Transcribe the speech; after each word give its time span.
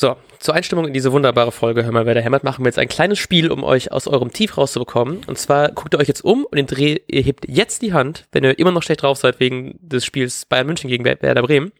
So, 0.00 0.16
zur 0.38 0.54
Einstimmung 0.54 0.86
in 0.86 0.92
diese 0.92 1.10
wunderbare 1.10 1.50
Folge 1.50 1.84
Hör 1.84 1.90
mal, 1.90 2.06
wer 2.06 2.14
da 2.14 2.20
hämmert, 2.20 2.44
machen 2.44 2.64
wir 2.64 2.68
jetzt 2.68 2.78
ein 2.78 2.86
kleines 2.86 3.18
Spiel, 3.18 3.50
um 3.50 3.64
euch 3.64 3.90
aus 3.90 4.06
eurem 4.06 4.32
Tief 4.32 4.56
rauszubekommen. 4.56 5.22
Und 5.26 5.38
zwar 5.38 5.72
guckt 5.72 5.92
ihr 5.92 5.98
euch 5.98 6.06
jetzt 6.06 6.24
um 6.24 6.44
und 6.44 6.54
den 6.54 6.68
Dreh, 6.68 7.00
ihr 7.08 7.22
hebt 7.22 7.48
jetzt 7.48 7.82
die 7.82 7.92
Hand, 7.92 8.28
wenn 8.30 8.44
ihr 8.44 8.56
immer 8.60 8.70
noch 8.70 8.84
schlecht 8.84 9.02
drauf 9.02 9.18
seid 9.18 9.40
wegen 9.40 9.76
des 9.82 10.04
Spiels 10.04 10.44
Bayern 10.44 10.68
München 10.68 10.88
gegen 10.88 11.04
Werder 11.04 11.42
Bremen. 11.42 11.72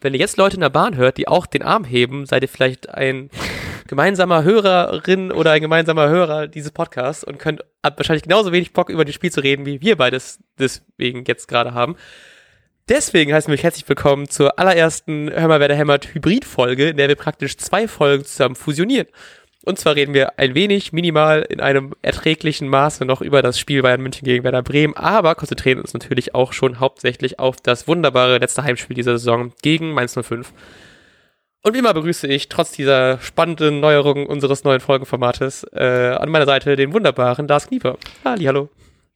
Wenn 0.00 0.14
ihr 0.14 0.18
jetzt 0.18 0.38
Leute 0.38 0.54
in 0.54 0.62
der 0.62 0.70
Bahn 0.70 0.96
hört, 0.96 1.18
die 1.18 1.28
auch 1.28 1.44
den 1.44 1.60
Arm 1.60 1.84
heben, 1.84 2.24
seid 2.24 2.40
ihr 2.40 2.48
vielleicht 2.48 2.88
ein 2.88 3.28
gemeinsamer 3.86 4.44
Hörerin 4.44 5.30
oder 5.30 5.50
ein 5.50 5.60
gemeinsamer 5.60 6.08
Hörer 6.08 6.46
dieses 6.48 6.70
Podcasts 6.70 7.22
und 7.22 7.38
könnt 7.38 7.66
wahrscheinlich 7.82 8.22
genauso 8.22 8.50
wenig 8.50 8.72
Bock 8.72 8.88
über 8.88 9.04
das 9.04 9.14
Spiel 9.14 9.30
zu 9.30 9.40
reden, 9.40 9.66
wie 9.66 9.82
wir 9.82 9.98
beides 9.98 10.38
deswegen 10.58 11.22
jetzt 11.26 11.48
gerade 11.48 11.74
haben. 11.74 11.96
Deswegen 12.88 13.34
heißen 13.34 13.50
wir 13.50 13.54
euch 13.54 13.64
herzlich 13.64 13.86
willkommen 13.86 14.30
zur 14.30 14.58
allerersten 14.58 15.30
Hör 15.30 15.46
mal, 15.46 15.60
wer 15.60 15.68
der 15.68 15.76
hämmert 15.76 16.14
Hybrid-Folge, 16.14 16.88
in 16.88 16.96
der 16.96 17.08
wir 17.08 17.16
praktisch 17.16 17.58
zwei 17.58 17.86
Folgen 17.86 18.24
zusammen 18.24 18.54
fusionieren. 18.54 19.06
Und 19.62 19.78
zwar 19.78 19.94
reden 19.94 20.14
wir 20.14 20.38
ein 20.38 20.54
wenig, 20.54 20.94
minimal, 20.94 21.42
in 21.50 21.60
einem 21.60 21.92
erträglichen 22.00 22.66
Maße 22.66 23.04
noch 23.04 23.20
über 23.20 23.42
das 23.42 23.58
Spiel 23.58 23.82
Bayern 23.82 24.00
München 24.00 24.24
gegen 24.24 24.42
Werder 24.42 24.62
Bremen, 24.62 24.96
aber 24.96 25.34
konzentrieren 25.34 25.80
uns 25.80 25.92
natürlich 25.92 26.34
auch 26.34 26.54
schon 26.54 26.80
hauptsächlich 26.80 27.38
auf 27.38 27.56
das 27.56 27.88
wunderbare 27.88 28.38
letzte 28.38 28.62
Heimspiel 28.62 28.96
dieser 28.96 29.18
Saison 29.18 29.52
gegen 29.60 29.92
Mainz 29.92 30.14
05. 30.18 30.54
Und 31.62 31.74
wie 31.74 31.80
immer 31.80 31.92
begrüße 31.92 32.26
ich 32.26 32.48
trotz 32.48 32.72
dieser 32.72 33.20
spannenden 33.20 33.80
Neuerung 33.80 34.24
unseres 34.24 34.64
neuen 34.64 34.80
Folgenformates 34.80 35.64
äh, 35.74 36.16
an 36.18 36.30
meiner 36.30 36.46
Seite 36.46 36.74
den 36.74 36.94
wunderbaren 36.94 37.46
Lars 37.48 37.68
Knieper. 37.68 37.98
Hallo. 38.24 38.70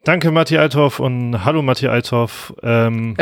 Danke, 0.05 0.33
Matti 0.33 0.59
Althoff 0.59 0.99
und 0.99 1.45
hallo, 1.45 1.63
Matti 1.63 1.87
Althoff. 1.87 2.53
Ähm, 2.65 3.17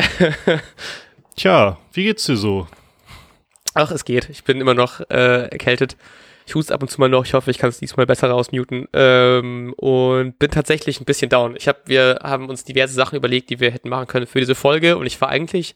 tja, 1.37 1.77
wie 1.93 2.05
geht's 2.05 2.25
dir 2.25 2.37
so? 2.37 2.69
Ach, 3.75 3.91
es 3.91 4.07
geht. 4.07 4.31
Ich 4.31 4.45
bin 4.45 4.63
immer 4.63 4.73
noch 4.73 5.01
äh, 5.11 5.49
erkältet. 5.51 5.99
Ich 6.47 6.55
huste 6.55 6.73
ab 6.73 6.81
und 6.81 6.89
zu 6.89 6.99
mal 6.99 7.11
noch. 7.11 7.27
Ich 7.27 7.35
hoffe, 7.35 7.51
ich 7.51 7.59
kann 7.59 7.69
es 7.69 7.81
diesmal 7.81 8.07
besser 8.07 8.31
rausmuten. 8.31 8.89
Ähm, 8.95 9.75
und 9.77 10.39
bin 10.39 10.51
tatsächlich 10.51 10.99
ein 11.01 11.05
bisschen 11.05 11.29
down. 11.29 11.55
Ich 11.55 11.69
hab, 11.69 11.87
wir 11.87 12.21
haben 12.23 12.49
uns 12.49 12.65
diverse 12.65 12.95
Sachen 12.95 13.17
überlegt, 13.17 13.51
die 13.51 13.61
wir 13.61 13.73
hätten 13.73 13.91
machen 13.91 14.07
können 14.07 14.27
für 14.27 14.41
diese 14.41 14.55
Folge. 14.55 14.97
Und 14.97 15.05
ich 15.05 15.21
war 15.21 15.29
eigentlich 15.29 15.75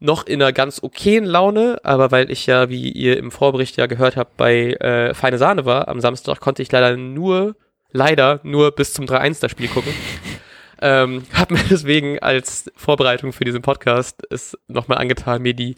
noch 0.00 0.26
in 0.26 0.42
einer 0.42 0.52
ganz 0.52 0.82
okayen 0.82 1.24
Laune, 1.24 1.78
aber 1.82 2.10
weil 2.10 2.30
ich 2.30 2.44
ja, 2.44 2.68
wie 2.68 2.90
ihr 2.90 3.16
im 3.16 3.30
Vorbericht 3.30 3.78
ja 3.78 3.86
gehört 3.86 4.16
habt, 4.16 4.36
bei 4.36 4.74
äh, 4.74 5.14
Feine 5.14 5.38
Sahne 5.38 5.64
war 5.64 5.88
am 5.88 6.00
Samstag, 6.00 6.40
konnte 6.40 6.60
ich 6.60 6.70
leider 6.70 6.94
nur 6.98 7.56
leider 7.92 8.40
nur 8.42 8.72
bis 8.72 8.92
zum 8.92 9.06
3-1 9.06 9.40
das 9.40 9.50
Spiel 9.50 9.68
gucken. 9.68 9.92
ähm, 10.82 11.24
hab 11.34 11.50
mir 11.50 11.62
deswegen 11.70 12.18
als 12.18 12.70
Vorbereitung 12.76 13.32
für 13.32 13.44
diesen 13.44 13.62
Podcast 13.62 14.22
es 14.30 14.56
nochmal 14.68 14.98
angetan, 14.98 15.42
mir 15.42 15.54
die 15.54 15.76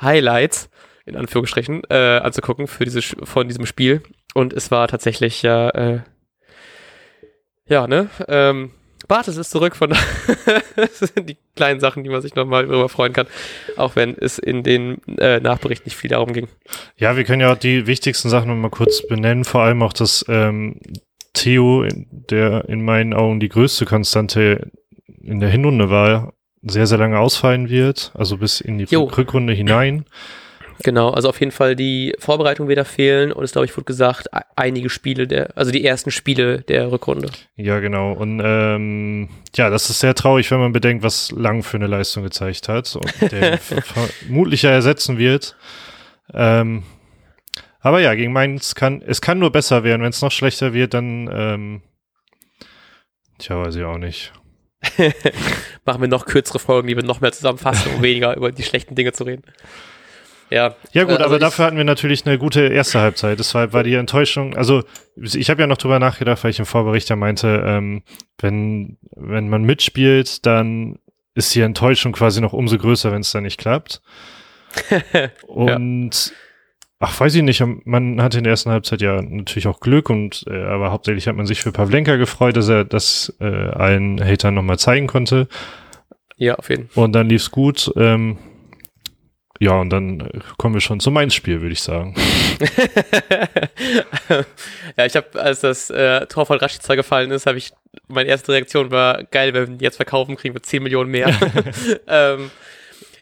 Highlights 0.00 0.70
in 1.08 1.16
Anführungsstrichen 1.16 1.82
äh, 1.88 2.20
anzugucken 2.22 2.66
für 2.66 2.84
diese 2.84 3.00
von 3.02 3.48
diesem 3.48 3.66
Spiel 3.66 4.02
und 4.34 4.52
es 4.52 4.70
war 4.70 4.88
tatsächlich 4.88 5.42
ja 5.42 5.70
äh, 5.70 6.00
ja 7.66 7.86
ne 7.86 8.10
ähm, 8.28 8.72
Bartes 9.06 9.38
ist 9.38 9.50
zurück 9.50 9.74
von 9.74 9.90
das 10.76 10.98
sind 10.98 11.28
die 11.30 11.38
kleinen 11.56 11.80
Sachen, 11.80 12.04
die 12.04 12.10
man 12.10 12.20
sich 12.20 12.34
nochmal 12.34 12.66
darüber 12.66 12.90
freuen 12.90 13.14
kann, 13.14 13.26
auch 13.76 13.96
wenn 13.96 14.16
es 14.18 14.38
in 14.38 14.62
den 14.62 15.00
äh, 15.18 15.40
Nachberichten 15.40 15.86
nicht 15.86 15.96
viel 15.96 16.10
darum 16.10 16.34
ging. 16.34 16.48
Ja, 16.96 17.16
wir 17.16 17.24
können 17.24 17.40
ja 17.40 17.52
auch 17.52 17.58
die 17.58 17.86
wichtigsten 17.86 18.28
Sachen 18.28 18.48
nochmal 18.48 18.70
kurz 18.70 19.06
benennen, 19.06 19.44
vor 19.44 19.62
allem 19.62 19.82
auch 19.82 19.94
das 19.94 20.26
ähm, 20.28 20.78
Theo, 21.42 21.86
der 22.10 22.68
in 22.68 22.84
meinen 22.84 23.14
Augen 23.14 23.40
die 23.40 23.48
größte 23.48 23.84
Konstante 23.84 24.70
in 25.22 25.40
der 25.40 25.48
Hinrunde 25.48 25.90
war, 25.90 26.32
sehr, 26.62 26.86
sehr 26.86 26.98
lange 26.98 27.18
ausfallen 27.18 27.68
wird, 27.68 28.12
also 28.14 28.38
bis 28.38 28.60
in 28.60 28.78
die 28.78 28.84
jo. 28.84 29.04
Rückrunde 29.04 29.52
hinein. 29.52 30.04
Genau, 30.84 31.10
also 31.10 31.28
auf 31.28 31.40
jeden 31.40 31.50
Fall 31.50 31.74
die 31.74 32.14
Vorbereitung 32.18 32.68
wieder 32.68 32.84
fehlen 32.84 33.32
und 33.32 33.42
es, 33.42 33.52
glaube 33.52 33.64
ich, 33.64 33.76
wurde 33.76 33.84
gesagt, 33.84 34.28
einige 34.54 34.90
Spiele 34.90 35.26
der, 35.26 35.56
also 35.56 35.72
die 35.72 35.84
ersten 35.84 36.10
Spiele 36.10 36.60
der 36.62 36.92
Rückrunde. 36.92 37.30
Ja, 37.56 37.80
genau. 37.80 38.12
Und 38.12 38.40
ähm, 38.44 39.28
ja, 39.56 39.70
das 39.70 39.90
ist 39.90 40.00
sehr 40.00 40.14
traurig, 40.14 40.50
wenn 40.50 40.60
man 40.60 40.72
bedenkt, 40.72 41.02
was 41.02 41.32
Lang 41.32 41.62
für 41.62 41.78
eine 41.78 41.88
Leistung 41.88 42.22
gezeigt 42.22 42.68
hat 42.68 42.94
und 42.94 43.32
der 43.32 43.58
vermutlich 43.58 44.62
ersetzen 44.64 45.18
wird. 45.18 45.56
Ähm, 46.32 46.84
aber 47.80 48.00
ja, 48.00 48.14
gegen 48.14 48.32
Mainz 48.32 48.74
kann, 48.74 49.02
es 49.02 49.20
kann 49.20 49.38
nur 49.38 49.52
besser 49.52 49.84
werden. 49.84 50.02
Wenn 50.02 50.10
es 50.10 50.22
noch 50.22 50.32
schlechter 50.32 50.72
wird, 50.72 50.94
dann, 50.94 51.30
ähm, 51.32 51.82
tja, 53.38 53.60
weiß 53.60 53.76
ich 53.76 53.84
auch 53.84 53.98
nicht. 53.98 54.32
Machen 55.84 56.00
wir 56.00 56.08
noch 56.08 56.26
kürzere 56.26 56.58
Folgen, 56.58 56.88
die 56.88 56.96
wir 56.96 57.04
noch 57.04 57.20
mehr 57.20 57.32
zusammenfassen, 57.32 57.94
um 57.94 58.02
weniger 58.02 58.36
über 58.36 58.52
die 58.52 58.62
schlechten 58.62 58.94
Dinge 58.94 59.12
zu 59.12 59.24
reden. 59.24 59.42
Ja, 60.50 60.76
ja 60.92 61.04
gut, 61.04 61.12
äh, 61.12 61.16
also 61.16 61.24
aber 61.24 61.38
dafür 61.38 61.66
hatten 61.66 61.76
wir 61.76 61.84
natürlich 61.84 62.26
eine 62.26 62.38
gute 62.38 62.68
erste 62.68 63.00
Halbzeit. 63.00 63.38
Deshalb 63.38 63.72
war 63.72 63.82
die 63.82 63.94
Enttäuschung, 63.94 64.56
also 64.56 64.82
ich 65.16 65.50
habe 65.50 65.60
ja 65.60 65.66
noch 65.66 65.76
drüber 65.76 65.98
nachgedacht, 65.98 66.42
weil 66.42 66.50
ich 66.50 66.58
im 66.58 66.66
Vorbericht 66.66 67.10
ja 67.10 67.16
meinte, 67.16 67.62
ähm, 67.66 68.02
wenn, 68.38 68.98
wenn 69.14 69.48
man 69.48 69.64
mitspielt, 69.64 70.46
dann 70.46 70.98
ist 71.34 71.54
die 71.54 71.60
Enttäuschung 71.60 72.12
quasi 72.12 72.40
noch 72.40 72.52
umso 72.52 72.78
größer, 72.78 73.12
wenn 73.12 73.20
es 73.20 73.30
dann 73.30 73.44
nicht 73.44 73.58
klappt. 73.58 74.00
Und 75.46 76.26
ja. 76.26 76.32
Ach, 77.00 77.20
weiß 77.20 77.34
ich 77.36 77.42
nicht. 77.42 77.62
Man 77.84 78.20
hatte 78.20 78.38
in 78.38 78.44
der 78.44 78.50
ersten 78.50 78.70
Halbzeit 78.70 79.00
ja 79.00 79.22
natürlich 79.22 79.68
auch 79.68 79.78
Glück 79.78 80.10
und 80.10 80.44
äh, 80.48 80.64
aber 80.64 80.90
hauptsächlich 80.90 81.28
hat 81.28 81.36
man 81.36 81.46
sich 81.46 81.60
für 81.62 81.70
Pavlenka 81.70 82.16
gefreut, 82.16 82.56
dass 82.56 82.68
er 82.68 82.84
das 82.84 83.32
äh, 83.40 83.44
allen 83.44 84.22
Hatern 84.22 84.54
nochmal 84.54 84.80
zeigen 84.80 85.06
konnte. 85.06 85.46
Ja, 86.36 86.56
auf 86.56 86.70
jeden 86.70 86.88
Fall. 86.88 87.04
Und 87.04 87.12
dann 87.12 87.28
lief's 87.28 87.52
gut. 87.52 87.92
Ähm, 87.96 88.38
ja, 89.60 89.72
und 89.72 89.90
dann 89.90 90.28
kommen 90.56 90.74
wir 90.74 90.80
schon 90.80 91.00
zum 91.00 91.14
Mainz-Spiel, 91.14 91.60
würde 91.60 91.72
ich 91.72 91.82
sagen. 91.82 92.14
ja, 94.96 95.04
ich 95.04 95.16
habe, 95.16 95.40
als 95.40 95.60
das 95.60 95.90
äh, 95.90 96.26
Tor 96.26 96.46
von 96.46 96.58
Rashica 96.58 96.94
gefallen 96.94 97.32
ist, 97.32 97.46
habe 97.46 97.58
ich, 97.58 97.72
meine 98.06 98.28
erste 98.28 98.52
Reaktion 98.52 98.92
war, 98.92 99.24
geil, 99.24 99.54
wenn 99.54 99.80
wir 99.80 99.84
jetzt 99.84 99.96
verkaufen, 99.96 100.36
kriegen 100.36 100.54
wir 100.54 100.62
10 100.62 100.82
Millionen 100.82 101.10
mehr. 101.10 101.28
ähm, 102.06 102.52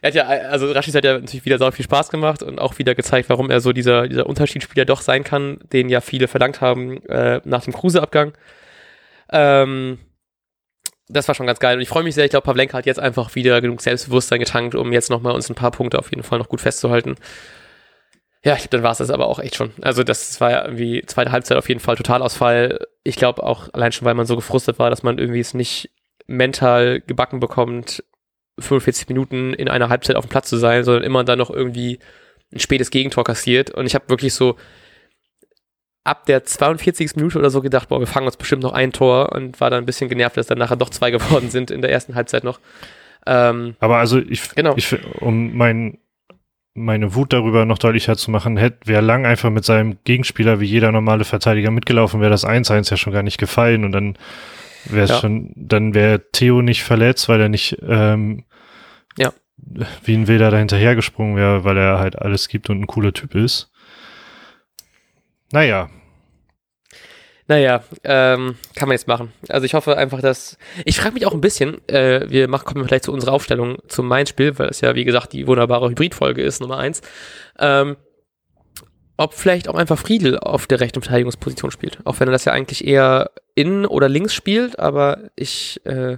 hat 0.07 0.15
ja, 0.15 0.25
also 0.25 0.71
Rashid 0.71 0.95
hat 0.95 1.03
ja 1.03 1.19
natürlich 1.19 1.45
wieder 1.45 1.57
sau 1.57 1.69
viel 1.71 1.85
Spaß 1.85 2.09
gemacht 2.09 2.43
und 2.43 2.59
auch 2.59 2.77
wieder 2.79 2.95
gezeigt, 2.95 3.29
warum 3.29 3.49
er 3.49 3.59
so 3.59 3.73
dieser, 3.73 4.07
dieser 4.07 4.25
Unterschiedsspieler 4.25 4.85
doch 4.85 5.01
sein 5.01 5.23
kann, 5.23 5.59
den 5.71 5.89
ja 5.89 6.01
viele 6.01 6.27
verlangt 6.27 6.61
haben 6.61 7.03
äh, 7.05 7.41
nach 7.45 7.63
dem 7.63 7.73
Kruse-Abgang. 7.73 8.33
Ähm, 9.31 9.99
das 11.09 11.27
war 11.27 11.35
schon 11.35 11.47
ganz 11.47 11.59
geil 11.59 11.77
und 11.77 11.81
ich 11.81 11.89
freue 11.89 12.03
mich 12.03 12.15
sehr. 12.15 12.25
Ich 12.25 12.31
glaube, 12.31 12.45
Pavlenka 12.45 12.77
hat 12.77 12.85
jetzt 12.85 12.99
einfach 12.99 13.35
wieder 13.35 13.61
genug 13.61 13.81
Selbstbewusstsein 13.81 14.39
getankt, 14.39 14.75
um 14.75 14.91
jetzt 14.91 15.09
nochmal 15.09 15.33
uns 15.33 15.49
ein 15.49 15.55
paar 15.55 15.71
Punkte 15.71 15.99
auf 15.99 16.09
jeden 16.09 16.23
Fall 16.23 16.39
noch 16.39 16.49
gut 16.49 16.61
festzuhalten. 16.61 17.15
Ja, 18.43 18.53
ich 18.53 18.59
glaube, 18.59 18.77
dann 18.77 18.83
war 18.83 18.91
es 18.91 18.99
das 18.99 19.09
aber 19.09 19.27
auch 19.27 19.39
echt 19.39 19.55
schon. 19.55 19.71
Also 19.81 20.03
das 20.03 20.39
war 20.41 20.51
ja 20.51 20.63
irgendwie 20.65 21.03
zweite 21.05 21.31
Halbzeit 21.31 21.57
auf 21.57 21.67
jeden 21.67 21.79
Fall 21.79 21.95
Totalausfall. 21.95 22.79
Ich 23.03 23.15
glaube 23.15 23.43
auch 23.43 23.69
allein 23.73 23.91
schon, 23.91 24.05
weil 24.05 24.13
man 24.13 24.25
so 24.25 24.35
gefrustet 24.35 24.79
war, 24.79 24.89
dass 24.89 25.03
man 25.03 25.17
irgendwie 25.17 25.39
es 25.39 25.53
nicht 25.53 25.89
mental 26.27 27.01
gebacken 27.01 27.39
bekommt, 27.39 28.03
45 28.59 29.07
Minuten 29.09 29.53
in 29.53 29.69
einer 29.69 29.89
Halbzeit 29.89 30.15
auf 30.15 30.25
dem 30.25 30.29
Platz 30.29 30.49
zu 30.49 30.57
sein, 30.57 30.83
sondern 30.83 31.03
immer 31.03 31.23
dann 31.23 31.37
noch 31.37 31.49
irgendwie 31.49 31.99
ein 32.53 32.59
spätes 32.59 32.91
Gegentor 32.91 33.23
kassiert. 33.23 33.71
Und 33.71 33.85
ich 33.85 33.95
habe 33.95 34.09
wirklich 34.09 34.33
so 34.33 34.55
ab 36.03 36.25
der 36.25 36.43
42. 36.43 37.15
Minute 37.17 37.37
oder 37.37 37.49
so 37.49 37.61
gedacht, 37.61 37.89
boah, 37.89 37.99
wir 37.99 38.07
fangen 38.07 38.25
uns 38.25 38.37
bestimmt 38.37 38.63
noch 38.63 38.73
ein 38.73 38.93
Tor 38.93 39.33
und 39.33 39.59
war 39.59 39.69
dann 39.69 39.83
ein 39.83 39.85
bisschen 39.85 40.09
genervt, 40.09 40.37
dass 40.37 40.47
dann 40.47 40.57
nachher 40.57 40.77
doch 40.77 40.89
zwei 40.89 41.11
geworden 41.11 41.49
sind 41.49 41.69
in 41.69 41.81
der 41.81 41.91
ersten 41.91 42.15
Halbzeit 42.15 42.43
noch. 42.43 42.59
Ähm, 43.25 43.75
Aber 43.79 43.97
also 43.97 44.19
ich, 44.19 44.49
genau. 44.55 44.73
ich 44.77 44.95
um 45.19 45.55
mein, 45.55 45.97
meine 46.73 47.13
Wut 47.13 47.33
darüber 47.33 47.65
noch 47.65 47.77
deutlicher 47.77 48.15
zu 48.15 48.31
machen, 48.31 48.55
hätte 48.55 48.87
wäre 48.87 49.01
lang 49.01 49.25
einfach 49.25 49.49
mit 49.49 49.65
seinem 49.65 49.97
Gegenspieler 50.05 50.61
wie 50.61 50.65
jeder 50.65 50.91
normale 50.93 51.25
Verteidiger 51.25 51.71
mitgelaufen, 51.71 52.21
wäre 52.21 52.31
das 52.31 52.47
1-1 52.47 52.89
ja 52.89 52.97
schon 52.97 53.13
gar 53.13 53.23
nicht 53.23 53.37
gefallen 53.37 53.83
und 53.83 53.91
dann 53.91 54.17
wäre 54.91 55.07
ja. 55.07 55.19
schon, 55.19 55.51
dann 55.55 55.93
wäre 55.93 56.31
Theo 56.31 56.61
nicht 56.61 56.83
verletzt, 56.83 57.29
weil 57.29 57.41
er 57.41 57.49
nicht 57.49 57.77
ähm, 57.81 58.45
ja. 59.17 59.33
wie 60.03 60.15
ein 60.15 60.27
Wilder 60.27 60.51
da 60.51 60.57
hinterhergesprungen 60.57 61.35
wäre, 61.35 61.63
weil 61.63 61.77
er 61.77 61.99
halt 61.99 62.17
alles 62.17 62.47
gibt 62.47 62.69
und 62.69 62.81
ein 62.81 62.87
cooler 62.87 63.13
Typ 63.13 63.35
ist. 63.35 63.71
Naja. 65.51 65.89
Naja, 67.49 67.81
ähm, 68.03 68.55
kann 68.75 68.89
man 68.89 68.95
jetzt 68.95 69.07
machen. 69.07 69.31
Also 69.47 69.65
ich 69.65 69.73
hoffe 69.73 69.97
einfach, 69.97 70.19
dass. 70.19 70.57
Ich 70.83 70.99
frage 70.99 71.13
mich 71.13 71.25
auch 71.25 71.33
ein 71.33 71.39
bisschen, 71.39 71.87
äh, 71.87 72.29
wir 72.29 72.49
machen, 72.49 72.65
kommen 72.65 72.85
vielleicht 72.85 73.05
zu 73.05 73.13
unserer 73.13 73.31
Aufstellung 73.31 73.77
zum 73.87 74.07
Mainz-Spiel, 74.07 74.59
weil 74.59 74.67
es 74.67 74.81
ja, 74.81 74.95
wie 74.95 75.05
gesagt, 75.05 75.31
die 75.31 75.47
wunderbare 75.47 75.89
Hybridfolge 75.89 76.41
ist, 76.41 76.59
Nummer 76.59 76.77
eins. 76.77 77.01
Ähm, 77.57 77.95
ob 79.15 79.33
vielleicht 79.33 79.69
auch 79.69 79.75
einfach 79.75 79.97
Friedel 79.97 80.37
auf 80.37 80.67
der 80.67 80.79
rechten 80.79 81.01
Verteidigungsposition 81.01 81.71
spielt. 81.71 81.99
Auch 82.03 82.19
wenn 82.19 82.27
er 82.27 82.33
das 82.33 82.45
ja 82.45 82.51
eigentlich 82.51 82.85
eher 82.85 83.31
innen 83.57 83.85
oder 83.85 84.07
links 84.07 84.33
spielt, 84.33 84.79
aber 84.79 85.29
ich 85.35 85.81
äh, 85.85 86.17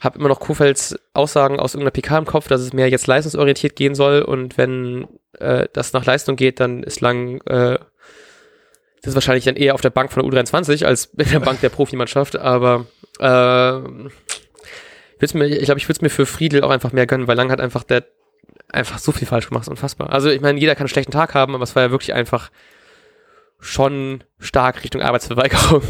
habe 0.00 0.18
immer 0.18 0.28
noch 0.28 0.40
Kuhfelds 0.40 0.96
Aussagen 1.12 1.58
aus 1.58 1.74
irgendeiner 1.74 1.90
PK 1.90 2.18
im 2.18 2.26
Kopf, 2.26 2.48
dass 2.48 2.60
es 2.60 2.72
mehr 2.72 2.88
jetzt 2.88 3.06
leistungsorientiert 3.06 3.76
gehen 3.76 3.94
soll 3.94 4.22
und 4.22 4.56
wenn 4.56 5.08
äh, 5.38 5.66
das 5.72 5.92
nach 5.92 6.04
Leistung 6.04 6.36
geht, 6.36 6.60
dann 6.60 6.82
ist 6.82 7.00
lang 7.00 7.40
äh, 7.46 7.78
das 9.02 9.10
ist 9.10 9.14
wahrscheinlich 9.16 9.44
dann 9.44 9.56
eher 9.56 9.74
auf 9.74 9.82
der 9.82 9.90
Bank 9.90 10.12
von 10.12 10.22
der 10.22 10.44
U23 10.44 10.86
als 10.86 11.06
in 11.16 11.30
der 11.30 11.40
Bank 11.40 11.60
der 11.60 11.68
Profimannschaft, 11.68 12.36
aber 12.36 12.86
äh, 13.18 13.78
ich 15.20 15.32
glaube, 15.32 15.78
ich 15.78 15.88
würde 15.88 15.96
es 15.96 16.02
mir 16.02 16.10
für 16.10 16.26
Friedel 16.26 16.62
auch 16.62 16.70
einfach 16.70 16.92
mehr 16.92 17.06
gönnen, 17.06 17.26
weil 17.26 17.36
Lang 17.36 17.50
hat 17.50 17.60
einfach 17.60 17.82
der 17.82 18.04
einfach 18.68 18.98
so 18.98 19.12
viel 19.12 19.26
falsch 19.26 19.48
gemacht, 19.48 19.68
unfassbar. 19.68 20.10
Also 20.10 20.28
ich 20.28 20.40
meine, 20.40 20.58
jeder 20.58 20.74
kann 20.74 20.82
einen 20.82 20.88
schlechten 20.88 21.12
Tag 21.12 21.34
haben, 21.34 21.54
aber 21.54 21.64
es 21.64 21.74
war 21.74 21.84
ja 21.84 21.90
wirklich 21.90 22.12
einfach 22.12 22.50
schon 23.60 24.22
stark 24.38 24.84
Richtung 24.84 25.02
Arbeitsverweigerung. 25.02 25.82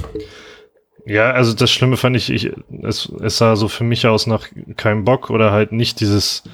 Ja, 1.07 1.33
also 1.33 1.55
das 1.55 1.71
Schlimme 1.71 1.97
fand 1.97 2.17
ich, 2.17 2.31
ich 2.31 2.51
es, 2.83 3.13
es 3.21 3.39
sah 3.39 3.57
so 3.57 3.69
für 3.69 3.85
mich 3.85 4.07
aus 4.07 4.27
nach 4.27 4.47
keinem 4.77 5.05
Bock 5.05 5.31
oder 5.31 5.53
halt 5.53 5.73
nicht 5.73 6.01
dieses 6.01 6.45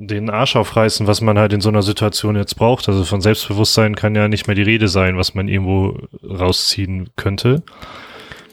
den 0.00 0.30
Arsch 0.30 0.54
aufreißen, 0.54 1.06
was 1.06 1.20
man 1.20 1.38
halt 1.38 1.52
in 1.52 1.60
so 1.60 1.68
einer 1.68 1.82
Situation 1.82 2.36
jetzt 2.36 2.54
braucht. 2.54 2.88
Also 2.88 3.04
von 3.04 3.20
Selbstbewusstsein 3.20 3.96
kann 3.96 4.14
ja 4.14 4.28
nicht 4.28 4.46
mehr 4.46 4.54
die 4.54 4.62
Rede 4.62 4.88
sein, 4.88 5.16
was 5.16 5.34
man 5.34 5.48
irgendwo 5.48 5.98
rausziehen 6.22 7.10
könnte. 7.16 7.62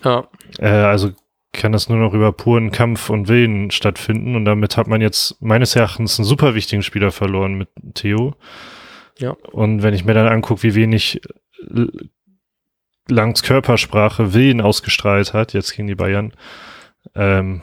Ja. 0.03 0.27
Äh, 0.57 0.69
also 0.69 1.11
kann 1.53 1.71
das 1.71 1.87
nur 1.87 1.99
noch 1.99 2.13
über 2.13 2.31
puren 2.31 2.71
Kampf 2.71 3.09
und 3.09 3.27
Willen 3.27 3.71
stattfinden 3.71 4.35
und 4.35 4.45
damit 4.45 4.75
hat 4.75 4.87
man 4.87 5.01
jetzt 5.01 5.41
meines 5.41 5.75
Erachtens 5.75 6.19
einen 6.19 6.25
super 6.25 6.55
wichtigen 6.55 6.83
Spieler 6.83 7.11
verloren 7.11 7.53
mit 7.53 7.69
Theo. 7.93 8.33
Ja. 9.19 9.35
Und 9.51 9.81
wenn 9.83 9.93
ich 9.93 10.03
mir 10.03 10.13
dann 10.13 10.27
angucke, 10.27 10.63
wie 10.63 10.75
wenig 10.75 11.21
Langs 13.07 13.43
Körpersprache 13.43 14.33
Willen 14.33 14.61
ausgestrahlt 14.61 15.33
hat, 15.33 15.53
jetzt 15.53 15.75
gegen 15.75 15.87
die 15.87 15.95
Bayern, 15.95 16.33
ähm, 17.15 17.61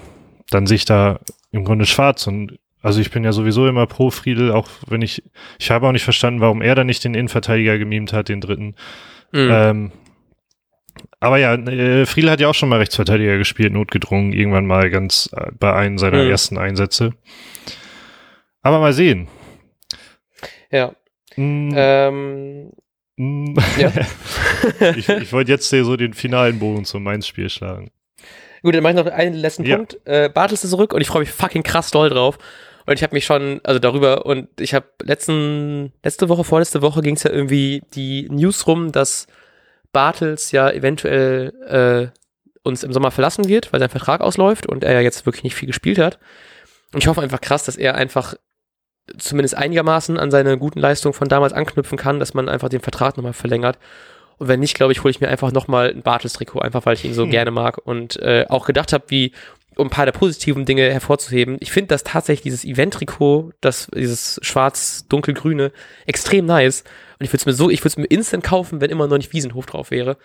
dann 0.51 0.67
sehe 0.67 0.77
ich 0.77 0.85
da 0.85 1.21
im 1.51 1.65
Grunde 1.65 1.87
schwarz 1.87 2.27
und 2.27 2.59
also 2.83 3.01
ich 3.01 3.11
bin 3.11 3.23
ja 3.23 3.33
sowieso 3.33 3.69
immer 3.69 3.87
pro 3.87 4.11
Friedel, 4.11 4.51
auch 4.51 4.69
wenn 4.89 5.03
ich, 5.03 5.23
ich 5.59 5.71
habe 5.71 5.87
auch 5.87 5.93
nicht 5.93 6.03
verstanden, 6.03 6.41
warum 6.41 6.63
er 6.63 6.75
da 6.75 6.83
nicht 6.83 7.05
den 7.05 7.15
Innenverteidiger 7.15 7.79
gemimt 7.79 8.13
hat, 8.13 8.29
den 8.29 8.41
dritten. 8.41 8.75
Mhm. 9.31 9.51
Ähm, 9.51 9.93
aber 11.21 11.39
ja, 11.39 11.55
äh, 11.55 12.07
Friedel 12.07 12.31
hat 12.31 12.41
ja 12.41 12.49
auch 12.49 12.55
schon 12.55 12.69
mal 12.69 12.81
Rechtsverteidiger 12.81 13.39
gespielt, 13.39 13.73
notgedrungen, 13.73 14.33
irgendwann 14.33 14.67
mal 14.67 14.91
ganz 14.91 15.31
äh, 15.33 15.53
bei 15.59 15.73
einem 15.73 15.99
seiner 15.99 16.25
mhm. 16.25 16.31
ersten 16.31 16.59
Einsätze. 16.59 17.13
Aber 18.63 18.81
mal 18.81 18.93
sehen. 18.93 19.29
Ja. 20.71 20.95
Mhm. 21.37 21.73
Ähm. 21.75 22.73
Ja. 23.79 23.93
ich, 24.97 25.09
ich 25.09 25.33
wollte 25.33 25.51
jetzt 25.51 25.69
hier 25.71 25.85
so 25.85 25.97
den 25.97 26.15
finalen 26.15 26.59
Bogen 26.59 26.85
zum 26.85 27.03
Mainz-Spiel 27.03 27.49
schlagen. 27.49 27.91
Gut, 28.63 28.75
dann 28.75 28.83
mache 28.83 28.93
ich 28.93 29.05
noch 29.05 29.13
einen 29.13 29.35
letzten 29.35 29.65
ja. 29.65 29.77
Punkt. 29.77 29.99
Äh, 30.05 30.29
Bartels 30.29 30.65
ist 30.65 30.71
zurück 30.71 30.93
und 30.93 31.01
ich 31.01 31.09
freue 31.09 31.21
mich 31.21 31.31
fucking 31.31 31.63
krass 31.63 31.91
doll 31.91 32.11
drauf. 32.11 32.39
Und 32.87 32.95
ich 32.95 33.03
habe 33.03 33.15
mich 33.15 33.25
schon, 33.25 33.61
also 33.65 33.79
darüber, 33.79 34.27
und 34.27 34.49
ich 34.61 34.75
habe 34.75 34.87
letzten, 35.03 35.93
letzte 36.03 36.29
Woche, 36.29 36.45
vorletzte 36.45 36.83
Woche 36.83 37.01
ging 37.01 37.15
es 37.15 37.23
ja 37.23 37.31
irgendwie 37.31 37.83
die 37.95 38.29
News 38.31 38.67
rum, 38.67 38.91
dass 38.91 39.27
Bartels 39.93 40.53
ja 40.53 40.71
eventuell 40.71 41.53
äh, 42.13 42.19
uns 42.65 42.83
im 42.83 42.93
Sommer 42.93 43.11
verlassen 43.11 43.49
wird, 43.49 43.73
weil 43.73 43.81
sein 43.81 43.89
Vertrag 43.89 44.21
ausläuft 44.21 44.67
und 44.67 44.85
er 44.85 44.95
ja 44.95 45.01
jetzt 45.01 45.27
wirklich 45.27 45.45
nicht 45.45 45.55
viel 45.55 45.67
gespielt 45.69 45.99
hat. 45.99 46.19
Und 46.93 47.03
ich 47.03 47.09
hoffe 47.09 47.23
einfach 47.23 47.41
krass, 47.41 47.65
dass 47.65 47.77
er 47.77 47.95
einfach 47.95 48.35
zumindest 49.19 49.57
einigermaßen 49.57 50.19
an 50.19 50.31
seine 50.31 50.59
guten 50.59 50.81
Leistungen 50.81 51.13
von 51.13 51.29
damals 51.29 51.53
anknüpfen 51.53 51.99
kann, 51.99 52.21
dass 52.21 52.35
man 52.35 52.49
einfach 52.49 52.69
den 52.69 52.81
Vertrag 52.81 53.17
nochmal 53.17 53.33
verlängert. 53.33 53.79
Und 54.39 54.49
wenn 54.49 54.61
nicht, 54.61 54.75
glaube 54.75 54.93
ich, 54.93 55.03
hole 55.03 55.11
ich 55.11 55.21
mir 55.21 55.29
einfach 55.29 55.53
nochmal 55.53 55.91
ein 55.91 56.03
Bartels-Trikot, 56.03 56.61
einfach 56.61 56.87
weil 56.87 56.95
ich 56.95 57.05
ihn 57.05 57.15
so 57.15 57.25
hm. 57.25 57.31
gerne 57.31 57.51
mag 57.51 57.79
und 57.85 58.17
äh, 58.21 58.47
auch 58.49 58.67
gedacht 58.67 58.93
habe, 58.93 59.05
wie 59.09 59.33
um 59.77 59.87
ein 59.87 59.91
paar 59.91 60.05
der 60.05 60.13
positiven 60.13 60.65
Dinge 60.65 60.91
hervorzuheben. 60.91 61.57
Ich 61.61 61.73
finde 61.73 61.89
das 61.89 62.05
tatsächlich, 62.05 62.43
dieses 62.43 62.65
Event-Trikot, 62.65 63.53
das, 63.61 63.89
dieses 63.95 64.39
schwarz-dunkelgrüne, 64.43 65.73
extrem 66.07 66.45
nice. 66.45 66.85
Und 67.19 67.25
ich 67.25 67.31
würde 67.31 67.39
es 67.39 67.47
mir 67.47 67.53
so, 67.55 67.71
ich 67.71 67.81
würde 67.81 67.89
es 67.89 67.97
mir 67.97 68.05
instant 68.05 68.45
kaufen, 68.45 68.81
wenn 68.81 68.91
immer 68.91 69.07
noch 69.07 69.17
nicht 69.17 69.33
Wiesenhof 69.33 69.67
drauf 69.67 69.91
wäre. 69.91 70.19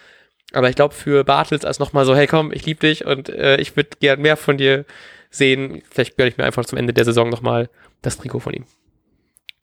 Aber 0.53 0.69
ich 0.69 0.75
glaube, 0.75 0.94
für 0.94 1.24
Bartels 1.24 1.65
als 1.65 1.79
nochmal 1.79 2.06
so, 2.06 2.15
hey 2.15 2.27
komm, 2.27 2.51
ich 2.51 2.65
liebe 2.65 2.79
dich 2.79 3.06
und 3.06 3.29
äh, 3.29 3.57
ich 3.57 3.75
würde 3.75 3.89
gern 4.00 4.21
mehr 4.21 4.38
von 4.38 4.57
dir 4.57 4.85
sehen. 5.29 5.81
Vielleicht 5.89 6.18
gönne 6.18 6.29
ich 6.29 6.38
mir 6.38 6.45
einfach 6.45 6.65
zum 6.65 6.77
Ende 6.77 6.94
der 6.94 7.06
Saison 7.06 7.29
nochmal 7.29 7.69
das 8.01 8.18
Trikot 8.18 8.39
von 8.39 8.53
ihm. 8.53 8.65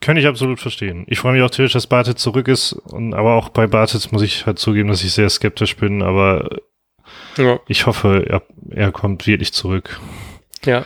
Kann 0.01 0.17
ich 0.17 0.27
absolut 0.27 0.61
verstehen. 0.61 1.05
Ich 1.09 1.19
freue 1.19 1.33
mich 1.33 1.43
auch 1.43 1.51
tierisch, 1.51 1.73
dass 1.73 1.87
Bartels 1.87 2.21
zurück 2.21 2.49
ist. 2.49 2.73
Und, 2.73 3.15
aber 3.15 3.35
auch 3.35 3.49
bei 3.49 3.67
Bartels 3.67 4.13
muss 4.13 4.23
ich 4.23 4.45
halt 4.45 4.59
zugeben, 4.59 4.89
dass 4.89 5.03
ich 5.03 5.13
sehr 5.13 5.31
skeptisch 5.31 5.77
bin. 5.77 6.03
Aber 6.03 6.49
ja. 7.37 7.61
Ich 7.69 7.87
hoffe, 7.87 8.25
er, 8.29 8.43
er 8.71 8.93
kommt 8.93 9.27
wirklich 9.27 9.53
zurück. 9.53 10.01
Ja. 10.65 10.85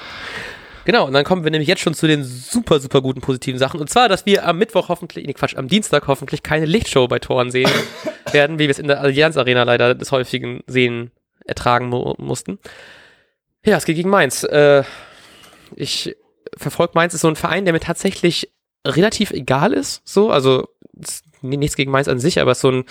Genau, 0.85 1.07
und 1.07 1.13
dann 1.13 1.25
kommen 1.25 1.45
wir 1.45 1.51
nämlich 1.51 1.69
jetzt 1.69 1.83
schon 1.83 1.93
zu 1.93 2.07
den 2.07 2.25
super, 2.25 2.81
super 2.81 3.03
guten 3.03 3.21
positiven 3.21 3.59
Sachen. 3.59 3.79
Und 3.79 3.91
zwar, 3.91 4.09
dass 4.09 4.25
wir 4.25 4.47
am 4.47 4.57
Mittwoch 4.57 4.89
hoffentlich, 4.89 5.27
nee, 5.27 5.35
Quatsch, 5.35 5.57
am 5.57 5.69
Dienstag 5.69 6.07
hoffentlich 6.07 6.43
keine 6.43 6.65
Lichtshow 6.65 7.07
bei 7.09 7.19
Toren 7.19 7.51
sehen 7.51 7.71
werden, 8.33 8.59
wie 8.59 8.65
wir 8.65 8.71
es 8.71 8.79
in 8.79 8.89
der 8.89 9.01
Allianz 9.01 9.37
Arena 9.37 9.65
leider 9.65 9.95
des 9.95 10.13
häufigen 10.13 10.63
Sehen 10.67 11.11
ertragen 11.45 11.89
mu 11.89 12.15
mussten. 12.17 12.59
Ja, 13.65 13.77
es 13.77 13.85
geht 13.85 13.97
gegen 13.97 14.11
Mainz. 14.11 14.45
Äh, 14.45 14.85
ich 15.77 16.17
verfolge 16.57 16.93
Mainz, 16.95 17.15
ist 17.15 17.21
so 17.21 17.29
ein 17.29 17.37
Verein, 17.37 17.65
der 17.65 17.73
mir 17.73 17.81
tatsächlich 17.81 18.51
relativ 18.87 19.31
egal 19.31 19.73
ist. 19.73 20.03
So, 20.05 20.31
also 20.31 20.69
nichts 21.43 21.77
gegen 21.77 21.91
Mainz 21.91 22.09
an 22.09 22.19
sich, 22.19 22.41
aber 22.41 22.55
so 22.55 22.71
ein 22.71 22.85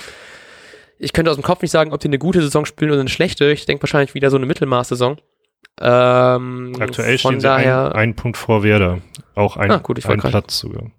ich 1.00 1.14
könnte 1.14 1.30
aus 1.30 1.38
dem 1.38 1.44
Kopf 1.44 1.62
nicht 1.62 1.72
sagen, 1.72 1.94
ob 1.94 2.00
die 2.00 2.08
eine 2.08 2.18
gute 2.18 2.42
Saison 2.42 2.66
spielen 2.66 2.92
oder 2.92 3.02
eine 3.02 3.10
schlechte. 3.10 3.52
Ich 3.52 3.66
denke 3.66 3.84
wahrscheinlich 3.84 4.14
wieder 4.16 4.30
so 4.30 4.38
eine 4.38 4.46
Mittelmaß-Saison. 4.46 5.18
Ähm, 5.80 6.76
Aktuell 6.80 7.20
stehen 7.20 7.40
sie 7.40 7.52
ein, 7.52 7.70
ein, 7.70 8.16
Punkt 8.16 8.38
vor 8.38 8.64
Werder. 8.64 9.00
Auch 9.36 9.58
ein, 9.58 9.70
ah, 9.70 9.78
gut, 9.78 10.04
ein 10.04 10.20
Platz 10.20 10.58
sogar. 10.58 10.92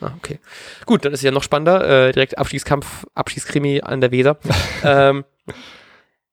Ah, 0.00 0.12
okay. 0.16 0.38
Gut, 0.84 1.04
dann 1.04 1.12
ist 1.12 1.20
es 1.20 1.24
ja 1.24 1.32
noch 1.32 1.42
spannender. 1.42 2.08
Äh, 2.08 2.12
direkt 2.12 2.38
Abstiegskampf, 2.38 3.04
Abschiedskrimi 3.14 3.80
an 3.80 4.00
der 4.00 4.12
Weser. 4.12 4.38
ähm, 4.84 5.24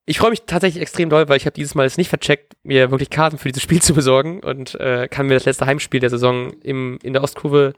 ich 0.06 0.20
freue 0.20 0.32
mich 0.32 0.44
tatsächlich 0.46 0.82
extrem 0.82 1.10
doll, 1.10 1.30
weil 1.30 1.38
ich 1.38 1.46
habe 1.46 1.54
dieses 1.54 1.76
Mal 1.76 1.86
es 1.86 1.98
nicht 1.98 2.10
vercheckt, 2.10 2.54
mir 2.64 2.92
wirklich 2.92 3.10
Karten 3.10 3.38
für 3.38 3.50
dieses 3.50 3.64
Spiel 3.64 3.82
zu 3.82 3.94
besorgen 3.94 4.42
und 4.42 4.76
äh, 4.80 5.08
kann 5.08 5.28
mir 5.28 5.36
das 5.36 5.46
letzte 5.46 5.66
Heimspiel 5.66 6.00
der 6.00 6.10
Saison 6.10 6.52
im, 6.62 7.00
in 7.04 7.14
der 7.14 7.24
Ostkurve 7.24 7.74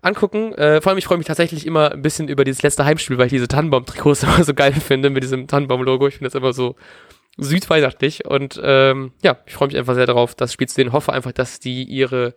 angucken. 0.00 0.52
Äh, 0.54 0.80
vor 0.80 0.90
allem, 0.90 0.98
ich 0.98 1.04
freue 1.04 1.18
mich 1.18 1.26
tatsächlich 1.26 1.66
immer 1.66 1.92
ein 1.92 2.02
bisschen 2.02 2.28
über 2.28 2.44
dieses 2.44 2.62
letzte 2.62 2.84
Heimspiel, 2.84 3.18
weil 3.18 3.26
ich 3.26 3.32
diese 3.32 3.48
Tannenbaum-Trikots 3.48 4.22
immer 4.24 4.44
so 4.44 4.52
geil 4.54 4.72
finde 4.72 5.10
mit 5.10 5.22
diesem 5.22 5.46
Tannenbaum-Logo. 5.46 6.08
Ich 6.08 6.14
finde 6.14 6.30
das 6.30 6.34
immer 6.34 6.52
so 6.52 6.74
südweihnachtlich 7.38 8.26
und 8.26 8.60
ähm, 8.62 9.12
ja, 9.22 9.38
ich 9.46 9.54
freue 9.54 9.68
mich 9.68 9.78
einfach 9.78 9.94
sehr 9.94 10.06
darauf, 10.06 10.34
das 10.34 10.52
Spiel 10.52 10.68
zu 10.68 10.74
sehen. 10.74 10.92
Hoffe 10.92 11.12
einfach, 11.12 11.32
dass 11.32 11.60
die 11.60 11.84
ihre 11.84 12.34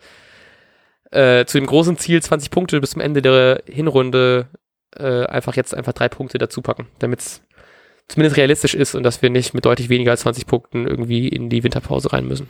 äh, 1.11 1.45
zu 1.45 1.57
dem 1.57 1.67
großen 1.67 1.97
Ziel 1.97 2.21
20 2.21 2.49
Punkte 2.49 2.79
bis 2.79 2.91
zum 2.91 3.01
Ende 3.01 3.21
der 3.21 3.61
Hinrunde 3.67 4.47
äh, 4.95 5.25
einfach 5.25 5.55
jetzt 5.55 5.75
einfach 5.75 5.93
drei 5.93 6.07
Punkte 6.07 6.37
dazu 6.37 6.61
packen, 6.61 6.87
damit 6.99 7.19
es 7.19 7.41
zumindest 8.07 8.37
realistisch 8.37 8.75
ist 8.75 8.95
und 8.95 9.03
dass 9.03 9.21
wir 9.21 9.29
nicht 9.29 9.53
mit 9.53 9.65
deutlich 9.65 9.89
weniger 9.89 10.11
als 10.11 10.21
20 10.21 10.45
Punkten 10.45 10.87
irgendwie 10.87 11.27
in 11.27 11.49
die 11.49 11.63
Winterpause 11.63 12.13
rein 12.13 12.27
müssen. 12.27 12.47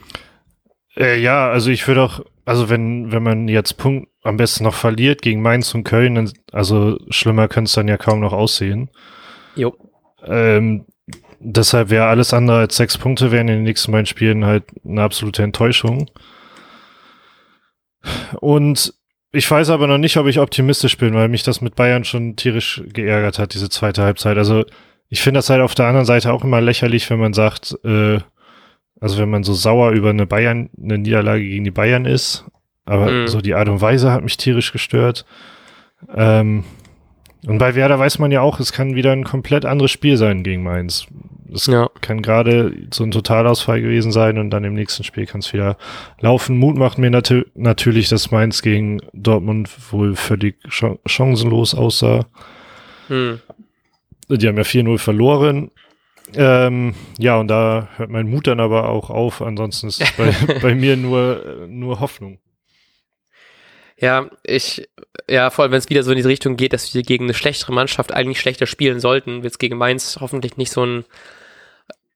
Äh, 0.96 1.20
ja, 1.20 1.50
also 1.50 1.70
ich 1.70 1.86
würde 1.86 2.02
auch, 2.02 2.20
also 2.44 2.68
wenn, 2.68 3.12
wenn 3.12 3.22
man 3.22 3.48
jetzt 3.48 3.76
Punkt 3.76 4.08
am 4.22 4.36
besten 4.36 4.64
noch 4.64 4.74
verliert 4.74 5.22
gegen 5.22 5.42
Mainz 5.42 5.74
und 5.74 5.84
Köln, 5.84 6.14
dann, 6.14 6.32
also 6.52 6.98
schlimmer 7.10 7.48
könnte 7.48 7.68
es 7.68 7.74
dann 7.74 7.88
ja 7.88 7.96
kaum 7.96 8.20
noch 8.20 8.32
aussehen. 8.32 8.90
Jo. 9.54 9.76
Ähm, 10.24 10.86
deshalb 11.38 11.90
wäre 11.90 12.06
alles 12.06 12.32
andere 12.32 12.58
als 12.58 12.76
sechs 12.76 12.98
Punkte 12.98 13.30
wären 13.30 13.48
in 13.48 13.56
den 13.56 13.62
nächsten 13.64 13.92
beiden 13.92 14.06
Spielen 14.06 14.44
halt 14.44 14.64
eine 14.84 15.02
absolute 15.02 15.42
Enttäuschung. 15.42 16.10
Und 18.40 18.94
ich 19.32 19.50
weiß 19.50 19.70
aber 19.70 19.86
noch 19.86 19.98
nicht, 19.98 20.16
ob 20.16 20.26
ich 20.26 20.38
optimistisch 20.38 20.96
bin, 20.96 21.14
weil 21.14 21.28
mich 21.28 21.42
das 21.42 21.60
mit 21.60 21.74
Bayern 21.74 22.04
schon 22.04 22.36
tierisch 22.36 22.82
geärgert 22.86 23.38
hat, 23.38 23.54
diese 23.54 23.68
zweite 23.68 24.02
Halbzeit. 24.02 24.38
Also 24.38 24.64
ich 25.08 25.22
finde 25.22 25.38
das 25.38 25.50
halt 25.50 25.62
auf 25.62 25.74
der 25.74 25.86
anderen 25.86 26.06
Seite 26.06 26.32
auch 26.32 26.44
immer 26.44 26.60
lächerlich, 26.60 27.08
wenn 27.10 27.18
man 27.18 27.32
sagt, 27.32 27.78
äh, 27.84 28.18
also 29.00 29.18
wenn 29.18 29.30
man 29.30 29.44
so 29.44 29.54
sauer 29.54 29.90
über 29.90 30.10
eine 30.10 30.26
Bayern, 30.26 30.70
eine 30.80 30.98
Niederlage 30.98 31.42
gegen 31.42 31.64
die 31.64 31.70
Bayern 31.70 32.06
ist, 32.06 32.44
aber 32.84 33.10
mhm. 33.10 33.28
so 33.28 33.40
die 33.40 33.54
Art 33.54 33.68
und 33.68 33.80
Weise 33.80 34.10
hat 34.10 34.22
mich 34.22 34.36
tierisch 34.36 34.72
gestört. 34.72 35.26
Ähm, 36.14 36.64
und 37.46 37.58
bei 37.58 37.74
Werder 37.74 37.98
weiß 37.98 38.18
man 38.18 38.32
ja 38.32 38.40
auch, 38.40 38.58
es 38.58 38.72
kann 38.72 38.94
wieder 38.94 39.12
ein 39.12 39.24
komplett 39.24 39.64
anderes 39.64 39.90
Spiel 39.90 40.16
sein 40.16 40.42
gegen 40.42 40.62
Mainz. 40.62 41.06
Es 41.52 41.66
ja. 41.66 41.88
kann 42.00 42.22
gerade 42.22 42.72
so 42.92 43.04
ein 43.04 43.12
Totalausfall 43.12 43.80
gewesen 43.80 44.10
sein 44.10 44.38
und 44.38 44.50
dann 44.50 44.64
im 44.64 44.74
nächsten 44.74 45.04
Spiel 45.04 45.26
kann 45.26 45.40
es 45.40 45.52
wieder 45.52 45.76
laufen. 46.20 46.58
Mut 46.58 46.76
macht 46.76 46.98
mir 46.98 47.10
nat 47.10 47.32
natürlich, 47.54 48.08
dass 48.08 48.32
Mainz 48.32 48.62
gegen 48.62 49.00
Dortmund 49.12 49.70
wohl 49.92 50.16
völlig 50.16 50.56
ch 50.68 50.84
chancenlos 51.06 51.74
aussah. 51.74 52.26
Hm. 53.08 53.40
Die 54.28 54.48
haben 54.48 54.56
ja 54.56 54.62
4-0 54.62 54.98
verloren. 54.98 55.70
Ähm, 56.34 56.94
ja, 57.18 57.36
und 57.36 57.48
da 57.48 57.88
hört 57.96 58.10
mein 58.10 58.28
Mut 58.28 58.46
dann 58.46 58.60
aber 58.60 58.88
auch 58.88 59.10
auf. 59.10 59.42
Ansonsten 59.42 59.88
ist 59.88 60.02
bei, 60.16 60.34
bei 60.62 60.74
mir 60.74 60.96
nur, 60.96 61.66
nur 61.68 62.00
Hoffnung. 62.00 62.40
Ja, 63.98 64.28
ich, 64.42 64.88
ja, 65.28 65.48
vor 65.50 65.62
allem, 65.62 65.72
wenn 65.72 65.78
es 65.78 65.88
wieder 65.88 66.02
so 66.02 66.10
in 66.10 66.16
diese 66.16 66.28
Richtung 66.28 66.56
geht, 66.56 66.72
dass 66.72 66.94
wir 66.94 67.02
gegen 67.02 67.24
eine 67.24 67.34
schlechtere 67.34 67.72
Mannschaft 67.72 68.12
eigentlich 68.12 68.40
schlechter 68.40 68.66
spielen 68.66 69.00
sollten, 69.00 69.42
wird 69.42 69.52
es 69.52 69.58
gegen 69.58 69.78
Mainz 69.78 70.18
hoffentlich 70.20 70.56
nicht 70.58 70.70
so 70.70 70.84
ein 70.84 71.04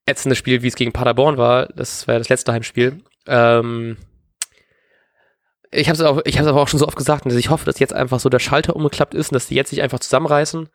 ätzendes 0.05 0.37
Spiel, 0.37 0.61
wie 0.61 0.67
es 0.67 0.75
gegen 0.75 0.91
Paderborn 0.91 1.37
war. 1.37 1.67
Das 1.67 2.07
war 2.07 2.15
ja 2.15 2.19
das 2.19 2.29
letzte 2.29 2.51
Heimspiel. 2.51 3.01
Ähm, 3.25 3.97
ich 5.71 5.87
habe 5.87 5.95
es 5.95 6.01
auch, 6.01 6.21
ich 6.25 6.37
habe 6.37 6.49
aber 6.49 6.61
auch 6.61 6.67
schon 6.67 6.79
so 6.79 6.87
oft 6.87 6.97
gesagt, 6.97 7.25
dass 7.25 7.33
ich 7.33 7.49
hoffe, 7.49 7.65
dass 7.65 7.79
jetzt 7.79 7.93
einfach 7.93 8.19
so 8.19 8.29
der 8.29 8.39
Schalter 8.39 8.75
umgeklappt 8.75 9.15
ist 9.15 9.31
und 9.31 9.35
dass 9.35 9.47
die 9.47 9.55
jetzt 9.55 9.69
sich 9.69 9.81
einfach 9.81 9.99
zusammenreißen 9.99 10.69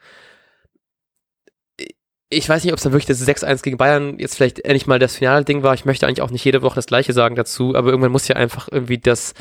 ich 2.28 2.48
weiß 2.48 2.64
nicht, 2.64 2.72
ob 2.72 2.78
es 2.78 2.82
dann 2.82 2.92
wirklich 2.92 3.06
das 3.06 3.26
6-1 3.26 3.62
gegen 3.62 3.76
Bayern 3.76 4.18
jetzt 4.18 4.34
vielleicht 4.34 4.60
endlich 4.60 4.86
mal 4.86 4.98
das 4.98 5.16
finale 5.16 5.44
Ding 5.44 5.62
war. 5.62 5.74
Ich 5.74 5.84
möchte 5.84 6.06
eigentlich 6.06 6.22
auch 6.22 6.30
nicht 6.30 6.44
jede 6.44 6.62
Woche 6.62 6.74
das 6.74 6.86
Gleiche 6.86 7.12
sagen 7.12 7.36
dazu, 7.36 7.74
aber 7.76 7.90
irgendwann 7.90 8.12
muss 8.12 8.26
ja 8.26 8.36
einfach 8.36 8.68
irgendwie 8.70 8.98
das, 8.98 9.34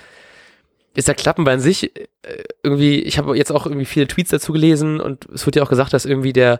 ist 0.93 1.07
der 1.07 1.15
Klappenbein 1.15 1.59
sich 1.59 1.95
äh, 1.95 2.43
irgendwie, 2.63 2.99
ich 3.01 3.17
habe 3.17 3.35
jetzt 3.35 3.51
auch 3.51 3.65
irgendwie 3.65 3.85
viele 3.85 4.07
Tweets 4.07 4.29
dazu 4.29 4.53
gelesen 4.53 4.99
und 4.99 5.25
es 5.33 5.45
wird 5.45 5.55
ja 5.55 5.63
auch 5.63 5.69
gesagt, 5.69 5.93
dass 5.93 6.05
irgendwie 6.05 6.33
der 6.33 6.59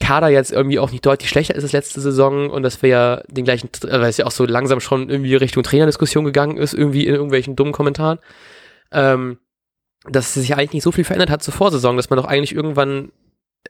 Kader 0.00 0.28
jetzt 0.28 0.52
irgendwie 0.52 0.78
auch 0.78 0.90
nicht 0.90 1.06
deutlich 1.06 1.30
schlechter 1.30 1.54
ist 1.54 1.62
als 1.64 1.72
letzte 1.72 2.00
Saison 2.00 2.50
und 2.50 2.62
dass 2.62 2.82
wir 2.82 2.90
ja 2.90 3.22
den 3.28 3.44
gleichen, 3.44 3.70
weil 3.82 4.10
es 4.10 4.18
ja 4.18 4.26
auch 4.26 4.30
so 4.30 4.44
langsam 4.44 4.80
schon 4.80 5.08
irgendwie 5.08 5.34
Richtung 5.36 5.62
Trainerdiskussion 5.62 6.24
gegangen 6.24 6.58
ist, 6.58 6.74
irgendwie 6.74 7.06
in 7.06 7.14
irgendwelchen 7.14 7.56
dummen 7.56 7.72
Kommentaren, 7.72 8.18
ähm, 8.92 9.38
dass 10.08 10.34
sich 10.34 10.54
eigentlich 10.54 10.74
nicht 10.74 10.82
so 10.82 10.92
viel 10.92 11.04
verändert 11.04 11.30
hat 11.30 11.42
zur 11.42 11.54
Vorsaison, 11.54 11.96
dass 11.96 12.10
man 12.10 12.18
doch 12.18 12.26
eigentlich 12.26 12.54
irgendwann 12.54 13.10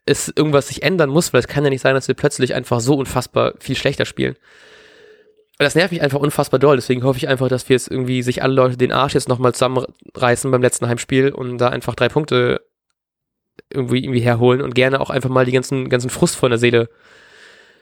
es 0.06 0.32
irgendwas 0.34 0.68
sich 0.68 0.82
ändern 0.82 1.10
muss, 1.10 1.32
weil 1.32 1.40
es 1.40 1.48
kann 1.48 1.64
ja 1.64 1.70
nicht 1.70 1.82
sein, 1.82 1.94
dass 1.94 2.08
wir 2.08 2.14
plötzlich 2.14 2.54
einfach 2.54 2.80
so 2.80 2.94
unfassbar 2.94 3.54
viel 3.58 3.76
schlechter 3.76 4.06
spielen. 4.06 4.36
Das 5.58 5.74
nervt 5.74 5.92
mich 5.92 6.02
einfach 6.02 6.20
unfassbar 6.20 6.60
doll, 6.60 6.76
deswegen 6.76 7.02
hoffe 7.02 7.18
ich 7.18 7.28
einfach, 7.28 7.48
dass 7.48 7.68
wir 7.68 7.74
jetzt 7.74 7.90
irgendwie 7.90 8.22
sich 8.22 8.42
alle 8.42 8.54
Leute 8.54 8.76
den 8.76 8.92
Arsch 8.92 9.14
jetzt 9.14 9.28
nochmal 9.28 9.54
zusammenreißen 9.54 10.50
beim 10.50 10.62
letzten 10.62 10.86
Heimspiel 10.86 11.30
und 11.30 11.58
da 11.58 11.68
einfach 11.68 11.94
drei 11.94 12.08
Punkte 12.08 12.60
irgendwie, 13.70 14.04
irgendwie 14.04 14.20
herholen 14.20 14.60
und 14.60 14.74
gerne 14.74 15.00
auch 15.00 15.10
einfach 15.10 15.30
mal 15.30 15.46
die 15.46 15.52
ganzen, 15.52 15.88
ganzen 15.88 16.10
Frust 16.10 16.36
von 16.36 16.50
der 16.50 16.58
Seele 16.58 16.88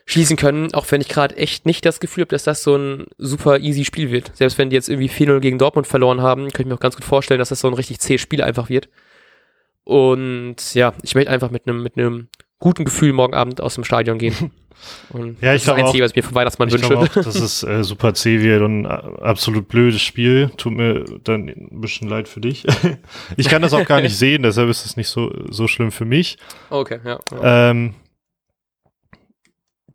schließen 0.07 0.37
können, 0.37 0.73
auch 0.75 0.87
wenn 0.91 1.01
ich 1.01 1.09
gerade 1.09 1.37
echt 1.37 1.67
nicht 1.67 1.85
das 1.85 1.99
Gefühl 1.99 2.23
habe, 2.23 2.31
dass 2.31 2.45
das 2.45 2.63
so 2.63 2.77
ein 2.77 3.07
super 3.19 3.59
easy 3.59 3.85
Spiel 3.85 4.11
wird. 4.11 4.31
Selbst 4.35 4.57
wenn 4.59 4.71
die 4.71 4.77
jetzt 4.77 4.89
irgendwie 4.89 5.09
4-0 5.09 5.41
gegen 5.41 5.59
Dortmund 5.59 5.87
verloren 5.87 6.21
haben, 6.21 6.45
könnte 6.45 6.63
ich 6.63 6.67
mir 6.67 6.75
auch 6.75 6.81
ganz 6.81 6.95
gut 6.95 7.05
vorstellen, 7.05 7.39
dass 7.39 7.49
das 7.49 7.61
so 7.61 7.69
ein 7.69 7.75
richtig 7.75 8.01
zähes 8.01 8.21
Spiel 8.21 8.43
einfach 8.43 8.69
wird. 8.69 8.89
Und 9.85 10.75
ja, 10.75 10.95
ich 11.03 11.15
möchte 11.15 11.31
einfach 11.31 11.51
mit 11.51 11.69
einem 11.69 11.83
mit 11.83 11.97
einem 11.97 12.29
guten 12.59 12.85
Gefühl 12.85 13.13
morgen 13.13 13.35
Abend 13.35 13.61
aus 13.61 13.75
dem 13.75 13.85
Stadion 13.85 14.19
gehen. 14.19 14.35
Und 15.11 15.41
ja, 15.41 15.55
ich 15.55 15.63
das 15.63 15.63
ist 15.63 15.69
das 15.69 15.77
Einzige, 15.77 16.03
auch, 16.03 16.05
was 16.05 16.11
ich 16.11 16.17
mir 16.17 16.23
vom 16.23 16.35
Weihnachtsmann 16.35 16.69
ich 16.69 16.75
wünsche. 16.75 16.99
Auch, 16.99 17.09
dass 17.09 17.35
es 17.37 17.63
äh, 17.63 17.85
super 17.85 18.13
zäh 18.13 18.43
wird 18.43 18.61
und 18.61 18.85
äh, 18.85 18.89
absolut 18.89 19.69
blödes 19.69 20.03
Spiel. 20.03 20.51
Tut 20.57 20.75
mir 20.75 21.05
dann 21.23 21.49
ein 21.49 21.81
bisschen 21.81 22.09
leid 22.09 22.29
für 22.29 22.41
dich. 22.41 22.67
ich 23.37 23.49
kann 23.49 23.63
das 23.63 23.73
auch 23.73 23.87
gar 23.87 24.03
nicht 24.03 24.19
sehen, 24.19 24.43
deshalb 24.43 24.69
ist 24.69 24.85
es 24.85 24.97
nicht 24.97 25.09
so, 25.09 25.33
so 25.49 25.69
schlimm 25.69 25.91
für 25.91 26.05
mich. 26.05 26.37
Okay, 26.69 26.99
ja. 27.05 27.19
ja. 27.33 27.71
Ähm, 27.71 27.95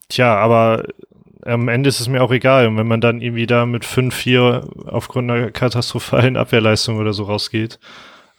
tja, 0.07 0.35
aber 0.37 0.85
am 1.45 1.67
Ende 1.67 1.89
ist 1.89 1.99
es 1.99 2.07
mir 2.07 2.23
auch 2.23 2.31
egal. 2.31 2.67
Und 2.67 2.77
wenn 2.77 2.87
man 2.87 3.01
dann 3.01 3.21
irgendwie 3.21 3.47
da 3.47 3.65
mit 3.65 3.85
5-4 3.85 4.87
aufgrund 4.87 5.29
einer 5.29 5.51
katastrophalen 5.51 6.37
Abwehrleistung 6.37 6.97
oder 6.97 7.13
so 7.13 7.23
rausgeht, 7.23 7.79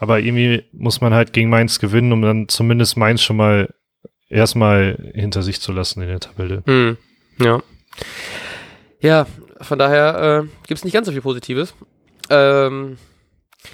aber 0.01 0.19
irgendwie 0.19 0.65
muss 0.73 1.03
man 1.03 1.13
halt 1.13 1.33
gegen 1.35 1.51
Mainz 1.51 1.79
gewinnen, 1.79 2.13
um 2.13 2.23
dann 2.23 2.49
zumindest 2.49 2.97
Mainz 2.97 3.23
schon 3.23 3.37
mal 3.37 3.73
erstmal 4.31 5.13
hinter 5.15 5.43
sich 5.43 5.61
zu 5.61 5.73
lassen 5.73 6.01
in 6.01 6.09
der 6.09 6.21
Tabelle. 6.21 6.63
Hm, 6.67 6.97
ja. 7.39 7.63
Ja, 9.01 9.27
von 9.61 9.79
daher 9.79 10.43
äh, 10.45 10.49
gibt 10.67 10.79
es 10.79 10.85
nicht 10.85 10.95
ganz 10.95 11.07
so 11.07 11.13
viel 11.13 11.21
Positives. 11.21 11.75
Ähm, 12.31 12.97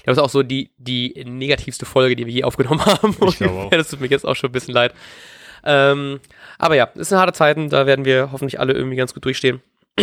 das 0.04 0.16
ist 0.16 0.23
auch 0.23 0.30
so 0.30 0.42
die, 0.42 0.73
die 0.78 1.25
negativste 1.25 1.87
Folge, 1.87 2.16
die 2.16 2.26
wir 2.26 2.33
je 2.33 2.45
aufgenommen 2.45 2.80
haben. 2.85 3.16
Ich 3.28 3.38
glaube 3.38 3.54
auch. 3.54 3.71
das 3.71 3.88
tut 3.88 4.00
mir 4.00 4.09
jetzt 4.09 4.26
auch 4.26 4.35
schon 4.35 4.50
ein 4.50 4.52
bisschen 4.52 4.75
leid. 4.75 4.95
Ähm, 5.64 6.18
aber 6.59 6.75
ja, 6.75 6.88
es 6.97 7.09
sind 7.09 7.18
harte 7.18 7.35
Zeiten, 7.35 7.68
da 7.68 7.87
werden 7.87 8.04
wir 8.04 8.33
hoffentlich 8.33 8.59
alle 8.59 8.73
irgendwie 8.73 8.97
ganz 8.97 9.14
gut 9.14 9.25
durchstehen. 9.25 9.62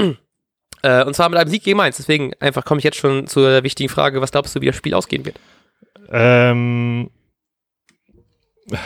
äh, 0.83 1.03
und 1.03 1.15
zwar 1.15 1.27
mit 1.27 1.37
einem 1.37 1.49
Sieg 1.49 1.63
gegen 1.63 1.77
Mainz. 1.77 1.97
Deswegen 1.97 2.33
einfach 2.39 2.63
komme 2.63 2.79
ich 2.79 2.85
jetzt 2.85 2.97
schon 2.97 3.27
zur 3.27 3.63
wichtigen 3.63 3.89
Frage, 3.89 4.21
was 4.21 4.31
glaubst 4.31 4.55
du, 4.55 4.61
wie 4.61 4.67
das 4.67 4.75
Spiel 4.77 4.93
ausgehen 4.93 5.25
wird? 5.25 5.37
Ähm. 6.13 7.09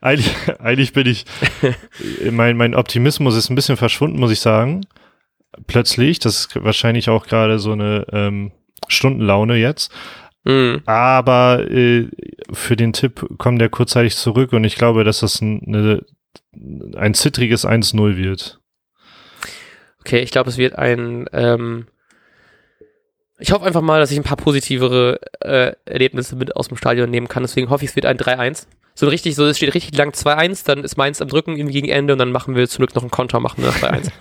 eigentlich, 0.00 0.34
eigentlich 0.60 0.92
bin 0.92 1.06
ich, 1.06 1.24
mein, 2.30 2.56
mein 2.56 2.74
Optimismus 2.74 3.36
ist 3.36 3.50
ein 3.50 3.54
bisschen 3.54 3.76
verschwunden, 3.76 4.20
muss 4.20 4.30
ich 4.30 4.40
sagen. 4.40 4.86
Plötzlich, 5.66 6.18
das 6.20 6.46
ist 6.46 6.64
wahrscheinlich 6.64 7.08
auch 7.08 7.26
gerade 7.26 7.58
so 7.58 7.72
eine 7.72 8.06
ähm, 8.12 8.52
Stundenlaune 8.88 9.56
jetzt. 9.56 9.92
Mhm. 10.44 10.82
Aber 10.86 11.68
äh, 11.70 12.08
für 12.52 12.76
den 12.76 12.92
Tipp 12.92 13.26
kommt 13.38 13.60
der 13.60 13.68
kurzzeitig 13.68 14.16
zurück 14.16 14.52
und 14.52 14.64
ich 14.64 14.76
glaube, 14.76 15.04
dass 15.04 15.20
das 15.20 15.40
ein, 15.40 15.62
eine, 15.66 16.04
ein 16.96 17.14
zittriges 17.14 17.66
1-0 17.66 18.16
wird. 18.16 18.60
Okay, 20.00 20.20
ich 20.20 20.30
glaube, 20.30 20.48
es 20.48 20.56
wird 20.56 20.76
ein 20.76 21.26
ähm, 21.32 21.86
ich 23.40 23.52
hoffe 23.52 23.64
einfach 23.64 23.80
mal, 23.80 24.00
dass 24.00 24.10
ich 24.10 24.18
ein 24.18 24.24
paar 24.24 24.36
positivere 24.36 25.20
äh, 25.40 25.72
Erlebnisse 25.86 26.36
mit 26.36 26.56
aus 26.56 26.68
dem 26.68 26.76
Stadion 26.76 27.10
nehmen 27.10 27.28
kann. 27.28 27.42
Deswegen 27.42 27.70
hoffe 27.70 27.84
ich, 27.84 27.90
es 27.90 27.96
wird 27.96 28.06
ein 28.06 28.18
3-1. 28.18 28.66
So 28.94 29.08
richtig, 29.08 29.34
so 29.34 29.46
es 29.46 29.56
steht 29.56 29.74
richtig 29.74 29.96
lang 29.96 30.10
2-1, 30.10 30.66
dann 30.66 30.84
ist 30.84 30.96
Mainz 30.96 31.22
am 31.22 31.28
Drücken 31.28 31.56
irgendwie 31.56 31.72
gegen 31.72 31.88
Ende 31.88 32.12
und 32.12 32.18
dann 32.18 32.32
machen 32.32 32.54
wir 32.54 32.68
zum 32.68 32.82
Glück 32.82 32.94
noch 32.94 33.02
einen 33.02 33.10
Konter, 33.10 33.40
machen 33.40 33.62
wir 33.62 33.70
3-1. 33.70 34.10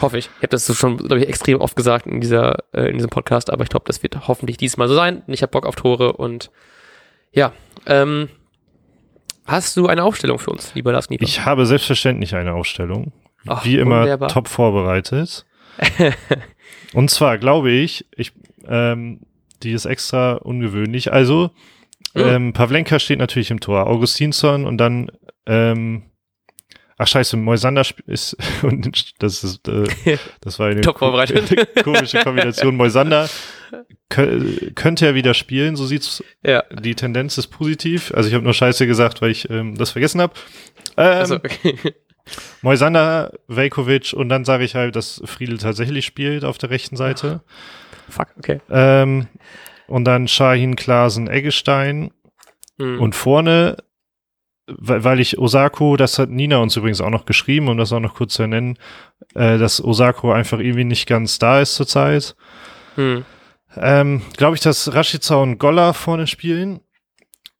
hoffe 0.00 0.18
ich. 0.18 0.26
Ich 0.26 0.42
habe 0.42 0.48
das 0.48 0.76
schon, 0.76 0.98
glaube 0.98 1.18
ich, 1.20 1.28
extrem 1.28 1.60
oft 1.60 1.76
gesagt 1.76 2.06
in 2.06 2.20
dieser, 2.20 2.58
äh, 2.72 2.88
in 2.88 2.94
diesem 2.94 3.10
Podcast, 3.10 3.50
aber 3.50 3.64
ich 3.64 3.70
glaube, 3.70 3.84
das 3.86 4.02
wird 4.02 4.28
hoffentlich 4.28 4.56
diesmal 4.56 4.88
so 4.88 4.94
sein. 4.94 5.22
Ich 5.26 5.42
habe 5.42 5.50
Bock 5.50 5.66
auf 5.66 5.76
Tore 5.76 6.12
und 6.12 6.50
ja. 7.32 7.52
Ähm, 7.86 8.28
hast 9.46 9.76
du 9.76 9.86
eine 9.86 10.04
Aufstellung 10.04 10.38
für 10.38 10.50
uns, 10.50 10.74
lieber 10.74 10.92
Lars 10.92 11.10
Nieper? 11.10 11.24
Ich 11.24 11.44
habe 11.44 11.66
selbstverständlich 11.66 12.34
eine 12.34 12.52
Aufstellung. 12.52 13.12
Ach, 13.46 13.64
Wie 13.64 13.78
immer 13.78 14.02
wunderbar. 14.02 14.28
top 14.28 14.48
vorbereitet. 14.48 15.46
Und 16.92 17.10
zwar 17.10 17.38
glaube 17.38 17.70
ich, 17.70 18.06
ich 18.16 18.32
ähm, 18.66 19.20
die 19.62 19.72
ist 19.72 19.84
extra 19.84 20.34
ungewöhnlich. 20.34 21.12
Also, 21.12 21.50
mhm. 22.14 22.22
ähm, 22.22 22.52
Pavlenka 22.52 22.98
steht 22.98 23.18
natürlich 23.18 23.50
im 23.50 23.60
Tor, 23.60 23.86
Augustinsson 23.86 24.64
und 24.64 24.78
dann, 24.78 25.10
ähm, 25.46 26.04
ach 26.96 27.06
scheiße, 27.06 27.36
Moisander 27.36 27.84
ist, 28.06 28.36
und 28.62 29.22
das 29.22 29.44
ist, 29.44 29.68
äh, 29.68 30.18
das 30.40 30.58
war 30.58 30.68
eine 30.68 30.80
komische 31.82 32.20
Kombination. 32.20 32.76
Moisander 32.76 33.28
könnte 34.08 35.06
er 35.06 35.14
wieder 35.14 35.34
spielen, 35.34 35.76
so 35.76 35.86
sieht's. 35.86 36.24
Ja. 36.44 36.64
Die 36.72 36.96
Tendenz 36.96 37.38
ist 37.38 37.46
positiv. 37.46 38.12
Also 38.12 38.28
ich 38.28 38.34
habe 38.34 38.42
nur 38.42 38.54
Scheiße 38.54 38.86
gesagt, 38.88 39.22
weil 39.22 39.30
ich 39.30 39.48
ähm, 39.50 39.76
das 39.76 39.92
vergessen 39.92 40.20
habe. 40.20 40.34
Ähm, 40.96 41.06
also, 41.06 41.36
okay. 41.36 41.76
Moisander, 42.62 43.32
Velkovic 43.48 44.12
und 44.12 44.28
dann 44.28 44.44
sage 44.44 44.64
ich 44.64 44.74
halt, 44.74 44.96
dass 44.96 45.22
Friedel 45.24 45.58
tatsächlich 45.58 46.04
spielt 46.04 46.44
auf 46.44 46.58
der 46.58 46.70
rechten 46.70 46.96
Seite. 46.96 47.42
Fuck, 48.08 48.28
okay. 48.38 48.60
Ähm, 48.70 49.28
und 49.86 50.04
dann 50.04 50.28
Shahin, 50.28 50.76
Klasen, 50.76 51.28
Eggestein. 51.28 52.12
Mhm. 52.78 53.00
Und 53.00 53.14
vorne, 53.14 53.76
weil 54.66 55.20
ich 55.20 55.38
Osako, 55.38 55.96
das 55.96 56.18
hat 56.18 56.30
Nina 56.30 56.58
uns 56.58 56.76
übrigens 56.76 57.00
auch 57.00 57.10
noch 57.10 57.26
geschrieben, 57.26 57.68
um 57.68 57.76
das 57.76 57.92
auch 57.92 58.00
noch 58.00 58.14
kurz 58.14 58.34
zu 58.34 58.46
nennen, 58.46 58.78
äh, 59.34 59.58
dass 59.58 59.82
Osako 59.82 60.32
einfach 60.32 60.58
irgendwie 60.58 60.84
nicht 60.84 61.06
ganz 61.06 61.38
da 61.38 61.60
ist 61.60 61.74
zurzeit. 61.74 62.36
Mhm. 62.96 63.24
Ähm, 63.76 64.22
Glaube 64.36 64.56
ich, 64.56 64.62
dass 64.62 64.94
Rashica 64.94 65.36
und 65.36 65.58
Golla 65.58 65.92
vorne 65.92 66.26
spielen. 66.26 66.80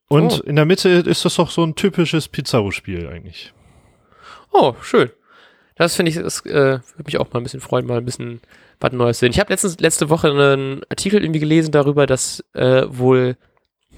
Und 0.07 0.41
oh. 0.41 0.43
in 0.43 0.57
der 0.57 0.65
Mitte 0.65 0.89
ist 0.89 1.23
das 1.23 1.35
doch 1.35 1.49
so 1.49 1.63
ein 1.63 1.75
typisches 1.75 2.27
Pizarro-Spiel 2.27 3.07
eigentlich. 3.07 3.53
Oh, 4.51 4.75
schön. 4.81 5.09
Das 5.75 5.95
finde 5.95 6.11
ich, 6.11 6.17
das 6.17 6.45
äh, 6.45 6.79
würde 6.79 7.03
mich 7.05 7.17
auch 7.17 7.31
mal 7.31 7.39
ein 7.39 7.43
bisschen 7.43 7.61
freuen, 7.61 7.85
mal 7.85 7.97
ein 7.97 8.05
bisschen 8.05 8.41
was 8.79 8.91
Neues 8.91 9.19
sehen. 9.19 9.31
Ich 9.31 9.39
habe 9.39 9.51
letztens 9.51 9.79
letzte 9.79 10.09
Woche 10.09 10.29
einen 10.29 10.81
Artikel 10.89 11.23
irgendwie 11.23 11.39
gelesen 11.39 11.71
darüber, 11.71 12.05
dass 12.05 12.43
äh, 12.53 12.83
wohl 12.87 13.37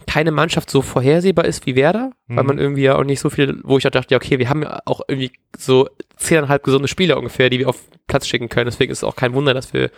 keine 0.06 0.32
Mannschaft 0.32 0.70
so 0.70 0.82
vorhersehbar 0.82 1.46
ist 1.46 1.66
wie 1.66 1.76
Werder, 1.76 2.12
mhm. 2.28 2.36
weil 2.38 2.44
man 2.44 2.58
irgendwie 2.60 2.84
ja 2.84 2.96
auch 2.96 3.04
nicht 3.04 3.20
so 3.20 3.30
viel, 3.30 3.60
wo 3.64 3.78
ich 3.78 3.88
auch 3.88 3.92
dachte, 3.92 4.14
ja, 4.14 4.18
okay, 4.18 4.40
wir 4.40 4.50
haben 4.50 4.64
ja 4.64 4.80
auch 4.86 5.02
irgendwie 5.08 5.32
so 5.58 5.90
zehneinhalb 6.18 6.64
gesunde 6.64 6.88
Spieler 6.88 7.18
ungefähr, 7.18 7.50
die 7.50 7.60
wir 7.60 7.70
auf 7.70 7.82
Platz 8.08 8.28
schicken 8.28 8.50
können. 8.50 8.66
Deswegen 8.66 8.92
ist 8.92 9.00
es 9.00 9.04
auch 9.04 9.16
kein 9.16 9.34
Wunder, 9.34 9.54
dass 9.54 9.74
wir 9.74 9.92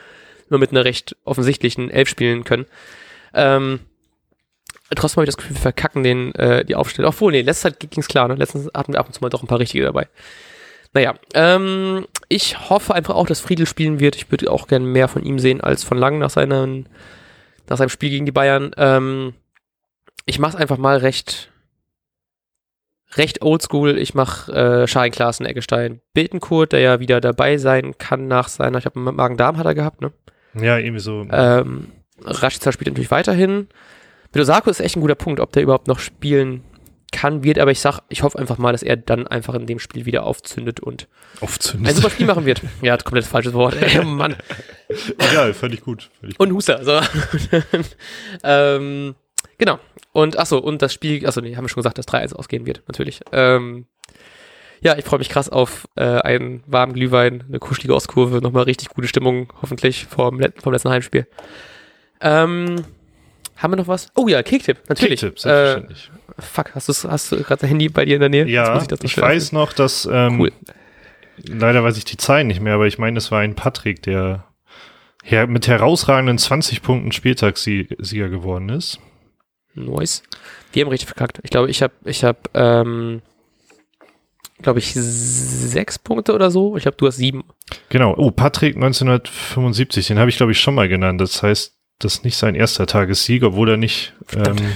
nur 0.50 0.60
mit 0.60 0.72
einer 0.72 0.86
recht 0.86 1.16
offensichtlichen 1.24 1.90
Elf 1.90 2.08
spielen 2.08 2.44
können. 2.44 2.66
Ähm, 3.34 3.80
trotzdem 4.94 5.18
habe 5.18 5.24
ich 5.24 5.36
das 5.36 5.38
Gefühl, 5.38 5.56
wir 5.56 5.62
verkacken 5.62 6.04
den, 6.04 6.36
äh, 6.36 6.63
die 6.63 6.75
Aufstellung. 6.75 7.10
Obwohl, 7.10 7.32
nee, 7.32 7.42
letzte 7.42 7.72
Zeit 7.72 7.80
ging 7.80 8.01
es 8.01 8.08
klar, 8.08 8.27
ne? 8.27 8.36
Letztens 8.36 8.70
hatten 8.74 8.94
wir 8.94 9.00
ab 9.00 9.08
und 9.08 9.13
zu 9.13 9.22
mal 9.22 9.30
doch 9.30 9.42
ein 9.42 9.48
paar 9.48 9.60
richtige 9.60 9.84
dabei. 9.84 10.08
Naja, 10.94 11.15
ähm, 11.34 12.06
ich 12.30 12.70
hoffe 12.70 12.94
einfach 12.94 13.15
auch, 13.15 13.27
dass 13.27 13.42
Friedel 13.42 13.65
spielen 13.65 14.00
wird. 14.00 14.15
Ich 14.15 14.32
würde 14.32 14.50
auch 14.50 14.68
gerne 14.68 14.86
mehr 14.86 15.08
von 15.08 15.24
ihm 15.24 15.39
sehen 15.39 15.60
als 15.60 15.84
von 15.84 15.98
Lang 15.98 16.20
nach, 16.20 16.30
seinen, 16.30 16.88
nach 17.68 17.77
seinem 17.77 17.89
Spiel 17.89 18.12
gegen 18.12 18.25
die 18.25 18.32
Bayern. 18.32 18.72
Ähm, 18.77 19.34
ich 20.25 20.39
mache 20.39 20.56
es 20.56 20.62
einfach 20.62 20.77
mal 20.77 20.98
recht, 20.98 21.51
recht 23.15 23.42
oldschool. 23.42 23.98
Ich 23.98 24.13
mache 24.13 24.51
äh, 24.54 24.88
Schein 24.88 25.12
Klaassen, 25.12 25.46
Eggestein, 25.46 26.00
Bildenkurt, 26.13 26.72
der 26.72 26.80
ja 26.80 27.00
wieder 27.00 27.20
dabei 27.20 27.58
sein 27.58 27.98
kann 27.98 28.27
nach 28.27 28.48
seiner, 28.48 28.77
ich 28.77 28.86
habe 28.86 29.00
Magen-Darm 29.00 29.58
hat 29.58 29.65
er 29.65 29.75
gehabt, 29.75 30.01
ne? 30.01 30.13
Ja, 30.54 30.77
irgendwie 30.77 31.01
so. 31.01 31.27
Ähm, 31.30 31.92
Rashica 32.22 32.72
spielt 32.72 32.88
natürlich 32.88 33.12
weiterhin. 33.12 33.68
Mit 34.36 34.42
Osako 34.42 34.70
ist 34.70 34.82
echt 34.82 34.98
ein 34.98 35.01
guter 35.01 35.15
Punkt, 35.15 35.39
ob 35.39 35.54
der 35.54 35.63
überhaupt 35.63 35.88
noch 35.88 36.00
spielen 36.00 36.62
kann, 37.13 37.44
wird, 37.46 37.58
aber 37.58 37.72
ich 37.72 37.80
sag, 37.80 38.01
ich 38.10 38.22
hoffe 38.22 38.38
einfach 38.38 38.58
mal, 38.58 38.74
dass 38.74 38.84
er 38.84 38.98
dann 38.98 39.25
einfach 39.25 39.54
in 39.54 39.65
dem 39.65 39.80
Spiel 39.80 40.06
wieder 40.06 40.25
aufzündet 40.25 40.82
und 40.82 41.08
aufzündet. 41.39 41.88
ein 41.88 41.96
super 41.96 42.10
Spiel 42.10 42.25
machen 42.25 42.46
wird. 42.46 42.62
Ja, 42.82 42.98
komplett 42.98 43.24
falsches 43.25 43.54
Wort. 43.54 43.82
Ey, 43.82 44.04
Mann. 44.06 44.36
Egal, 45.18 45.56
ich 45.72 45.82
gut. 45.82 46.10
Ich 46.22 46.38
und 46.38 46.51
Huster. 46.51 46.84
So. 46.84 47.00
ähm, 48.44 49.15
genau. 49.58 49.80
Und 50.12 50.38
achso, 50.38 50.58
und 50.58 50.82
das 50.82 50.94
Spiel, 50.94 51.25
achso, 51.25 51.39
nee, 51.39 51.56
haben 51.56 51.63
wir 51.63 51.70
schon 51.70 51.82
gesagt, 51.82 51.98
dass 51.98 52.08
3-1 52.10 52.34
ausgehen 52.34 52.65
wird, 52.65 52.84
natürlich. 52.88 53.22
Ähm, 53.32 53.86
ja, 54.82 54.98
ich 54.98 55.06
freue 55.06 55.20
mich 55.20 55.30
krass 55.30 55.48
auf 55.48 55.88
äh, 55.96 56.04
einen 56.04 56.63
warmen 56.68 56.92
Glühwein, 56.92 57.46
eine 57.48 57.60
kuschelige 57.60 57.96
Ostkurve, 57.96 58.42
nochmal 58.42 58.63
richtig 58.63 58.89
gute 58.89 59.08
Stimmung, 59.08 59.54
hoffentlich 59.62 60.06
vom, 60.06 60.42
vom 60.58 60.74
letzten 60.74 60.89
Heimspiel. 60.89 61.25
Ähm, 62.20 62.84
haben 63.58 63.72
wir 63.72 63.78
noch 63.78 63.88
was? 63.88 64.10
Oh 64.16 64.28
ja, 64.28 64.44
Kicktipp, 64.44 64.78
natürlich. 64.90 65.20
Kicktipp, 65.22 65.38
äh, 65.38 65.42
selbstverständlich. 65.42 66.12
fuck, 66.40 66.76
hast, 66.76 67.04
hast 67.06 67.32
du 67.32 67.38
gerade 67.38 67.62
dein 67.62 67.70
Handy 67.70 67.90
bei 67.90 68.06
dir 68.06 68.16
in 68.16 68.20
der 68.22 68.30
Nähe? 68.30 68.48
Ja, 68.48 68.76
muss 68.76 68.88
ich, 69.02 69.12
schnell 69.12 69.26
weiß 69.26 69.52
noch, 69.52 69.74
dass 69.74 70.08
ähm, 70.12 70.40
Cool. 70.42 70.52
leider 71.38 71.84
weiß 71.84 71.98
ich 71.98 72.06
die 72.06 72.18
Zahlen 72.18 72.48
nicht 72.48 72.62
mehr, 72.62 72.74
aber 72.76 72.88
ich 72.88 72.98
meine, 72.98 73.18
es 73.18 73.32
war 73.32 73.40
ein 73.40 73.56
Patrick, 73.56 74.02
der 74.04 74.46
her 75.24 75.48
mit 75.48 75.68
herausragenden 75.68 76.38
20 76.38 76.82
Punkten 76.82 77.12
Spieltagssieger 77.12 78.30
geworden 78.30 78.70
ist. 78.70 79.00
Nice. 79.74 80.24
Die 80.74 80.82
haben 80.82 80.90
richtig 80.90 81.08
verkackt. 81.08 81.40
Ich 81.44 81.50
glaube, 81.50 81.70
ich 81.70 81.82
habe, 81.82 81.94
ich 82.06 82.24
habe, 82.24 82.40
ähm, 82.54 83.22
glaube 84.62 84.80
ich, 84.80 84.94
sechs 84.94 86.00
Punkte 86.00 86.34
oder 86.34 86.52
so. 86.52 86.78
Ich 86.78 86.84
glaube, 86.84 86.98
du 86.98 87.08
hast 87.08 87.18
sieben. 87.18 87.44
Genau. 87.90 88.14
Oh, 88.18 88.32
Patrick 88.32 88.76
1975, 88.76 90.08
den 90.08 90.20
habe 90.20 90.30
ich 90.30 90.38
glaube 90.38 90.52
ich 90.54 90.60
schon 90.60 90.76
mal 90.76 90.88
genannt. 90.88 91.20
Das 91.20 91.42
heißt, 91.44 91.75
das 92.00 92.16
ist 92.16 92.24
nicht 92.25 92.38
sein 92.38 92.56
erster 92.56 92.86
Tagessieg, 92.88 93.44
obwohl 93.44 93.70
er 93.72 93.78
nicht, 93.78 94.14
Verdammt. 94.25 94.62
ähm, 94.62 94.68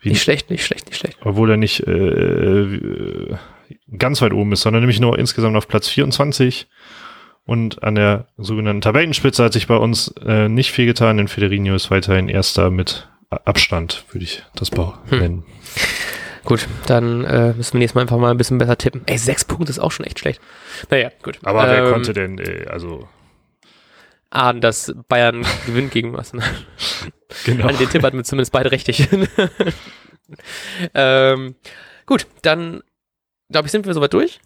Wie- 0.00 0.08
Nicht 0.10 0.22
schlecht, 0.22 0.50
nicht 0.50 0.64
schlecht, 0.66 0.86
nicht 0.86 0.98
schlecht. 0.98 1.18
obwohl 1.22 1.50
er 1.50 1.56
nicht 1.56 1.86
äh, 1.86 1.92
äh, 1.92 3.36
ganz 3.96 4.20
weit 4.20 4.32
oben 4.32 4.52
ist, 4.52 4.62
sondern 4.62 4.82
nämlich 4.82 4.98
nur 5.00 5.16
insgesamt 5.18 5.56
auf 5.56 5.68
Platz 5.68 5.88
24. 5.88 6.66
Und 7.44 7.82
an 7.82 7.94
der 7.96 8.26
sogenannten 8.36 8.80
Tabellenspitze 8.82 9.42
hat 9.44 9.52
sich 9.52 9.66
bei 9.66 9.76
uns 9.76 10.12
äh, 10.24 10.48
nicht 10.48 10.70
viel 10.72 10.86
getan, 10.86 11.16
denn 11.18 11.28
Federino 11.28 11.74
ist 11.74 11.90
weiterhin 11.90 12.28
erster 12.28 12.70
mit 12.70 13.08
Abstand, 13.30 14.04
würde 14.12 14.24
ich 14.24 14.42
das 14.54 14.70
Bau 14.70 14.94
Hm. 15.08 15.18
nennen. 15.18 15.44
Gut, 16.44 16.66
dann 16.86 17.24
äh, 17.24 17.52
müssen 17.54 17.74
wir 17.74 17.78
nächstes 17.78 17.94
Mal 17.94 18.02
einfach 18.02 18.18
mal 18.18 18.30
ein 18.32 18.36
bisschen 18.36 18.58
besser 18.58 18.76
tippen. 18.76 19.02
Ey, 19.06 19.16
sechs 19.18 19.44
Punkte 19.44 19.70
ist 19.70 19.78
auch 19.78 19.92
schon 19.92 20.04
echt 20.06 20.18
schlecht. 20.18 20.40
Naja, 20.90 21.10
gut. 21.22 21.38
Aber 21.44 21.62
wer 21.68 21.84
Ähm, 21.86 21.92
konnte 21.92 22.12
denn, 22.12 22.38
äh, 22.38 22.66
also 22.68 23.08
ahnen, 24.32 24.60
dass 24.60 24.94
Bayern 25.08 25.44
gewinnt 25.66 25.92
gegen 25.92 26.12
was. 26.14 26.32
Ne? 26.32 26.42
genau. 27.44 27.68
An 27.68 27.76
den 27.76 27.88
Tipp 27.88 28.02
hatten 28.02 28.16
wir 28.16 28.24
zumindest 28.24 28.52
beide 28.52 28.72
richtig. 28.72 29.08
ähm, 30.94 31.54
gut, 32.06 32.26
dann 32.42 32.82
glaube 33.50 33.66
ich, 33.66 33.72
sind 33.72 33.86
wir 33.86 33.94
soweit 33.94 34.14
durch. 34.14 34.40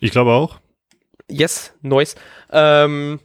Ich 0.00 0.10
glaube 0.10 0.32
auch. 0.32 0.60
Yes, 1.28 1.74
nice. 1.82 2.14
Ähm, 2.50 3.20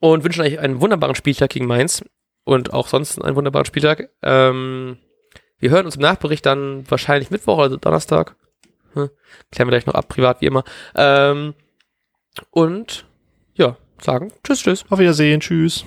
und 0.00 0.24
wünschen 0.24 0.42
euch 0.42 0.58
einen 0.58 0.80
wunderbaren 0.80 1.14
Spieltag 1.14 1.50
gegen 1.50 1.66
Mainz 1.66 2.04
und 2.44 2.72
auch 2.72 2.88
sonst 2.88 3.20
einen 3.22 3.36
wunderbaren 3.36 3.66
Spieltag. 3.66 4.10
Ähm, 4.22 4.98
wir 5.58 5.70
hören 5.70 5.86
uns 5.86 5.96
im 5.96 6.02
Nachbericht 6.02 6.46
dann 6.46 6.88
wahrscheinlich 6.90 7.30
Mittwoch, 7.30 7.58
also 7.58 7.76
Donnerstag. 7.76 8.36
Hm, 8.94 9.10
klären 9.50 9.68
wir 9.68 9.72
gleich 9.72 9.86
noch 9.86 9.94
ab, 9.94 10.08
privat 10.08 10.40
wie 10.40 10.46
immer. 10.46 10.64
Ähm, 10.94 11.54
und 12.50 13.07
sagen 14.02 14.32
Tschüss, 14.44 14.60
Tschüss. 14.62 14.84
Auf 14.88 14.98
Wiedersehen. 14.98 15.40
Tschüss. 15.40 15.84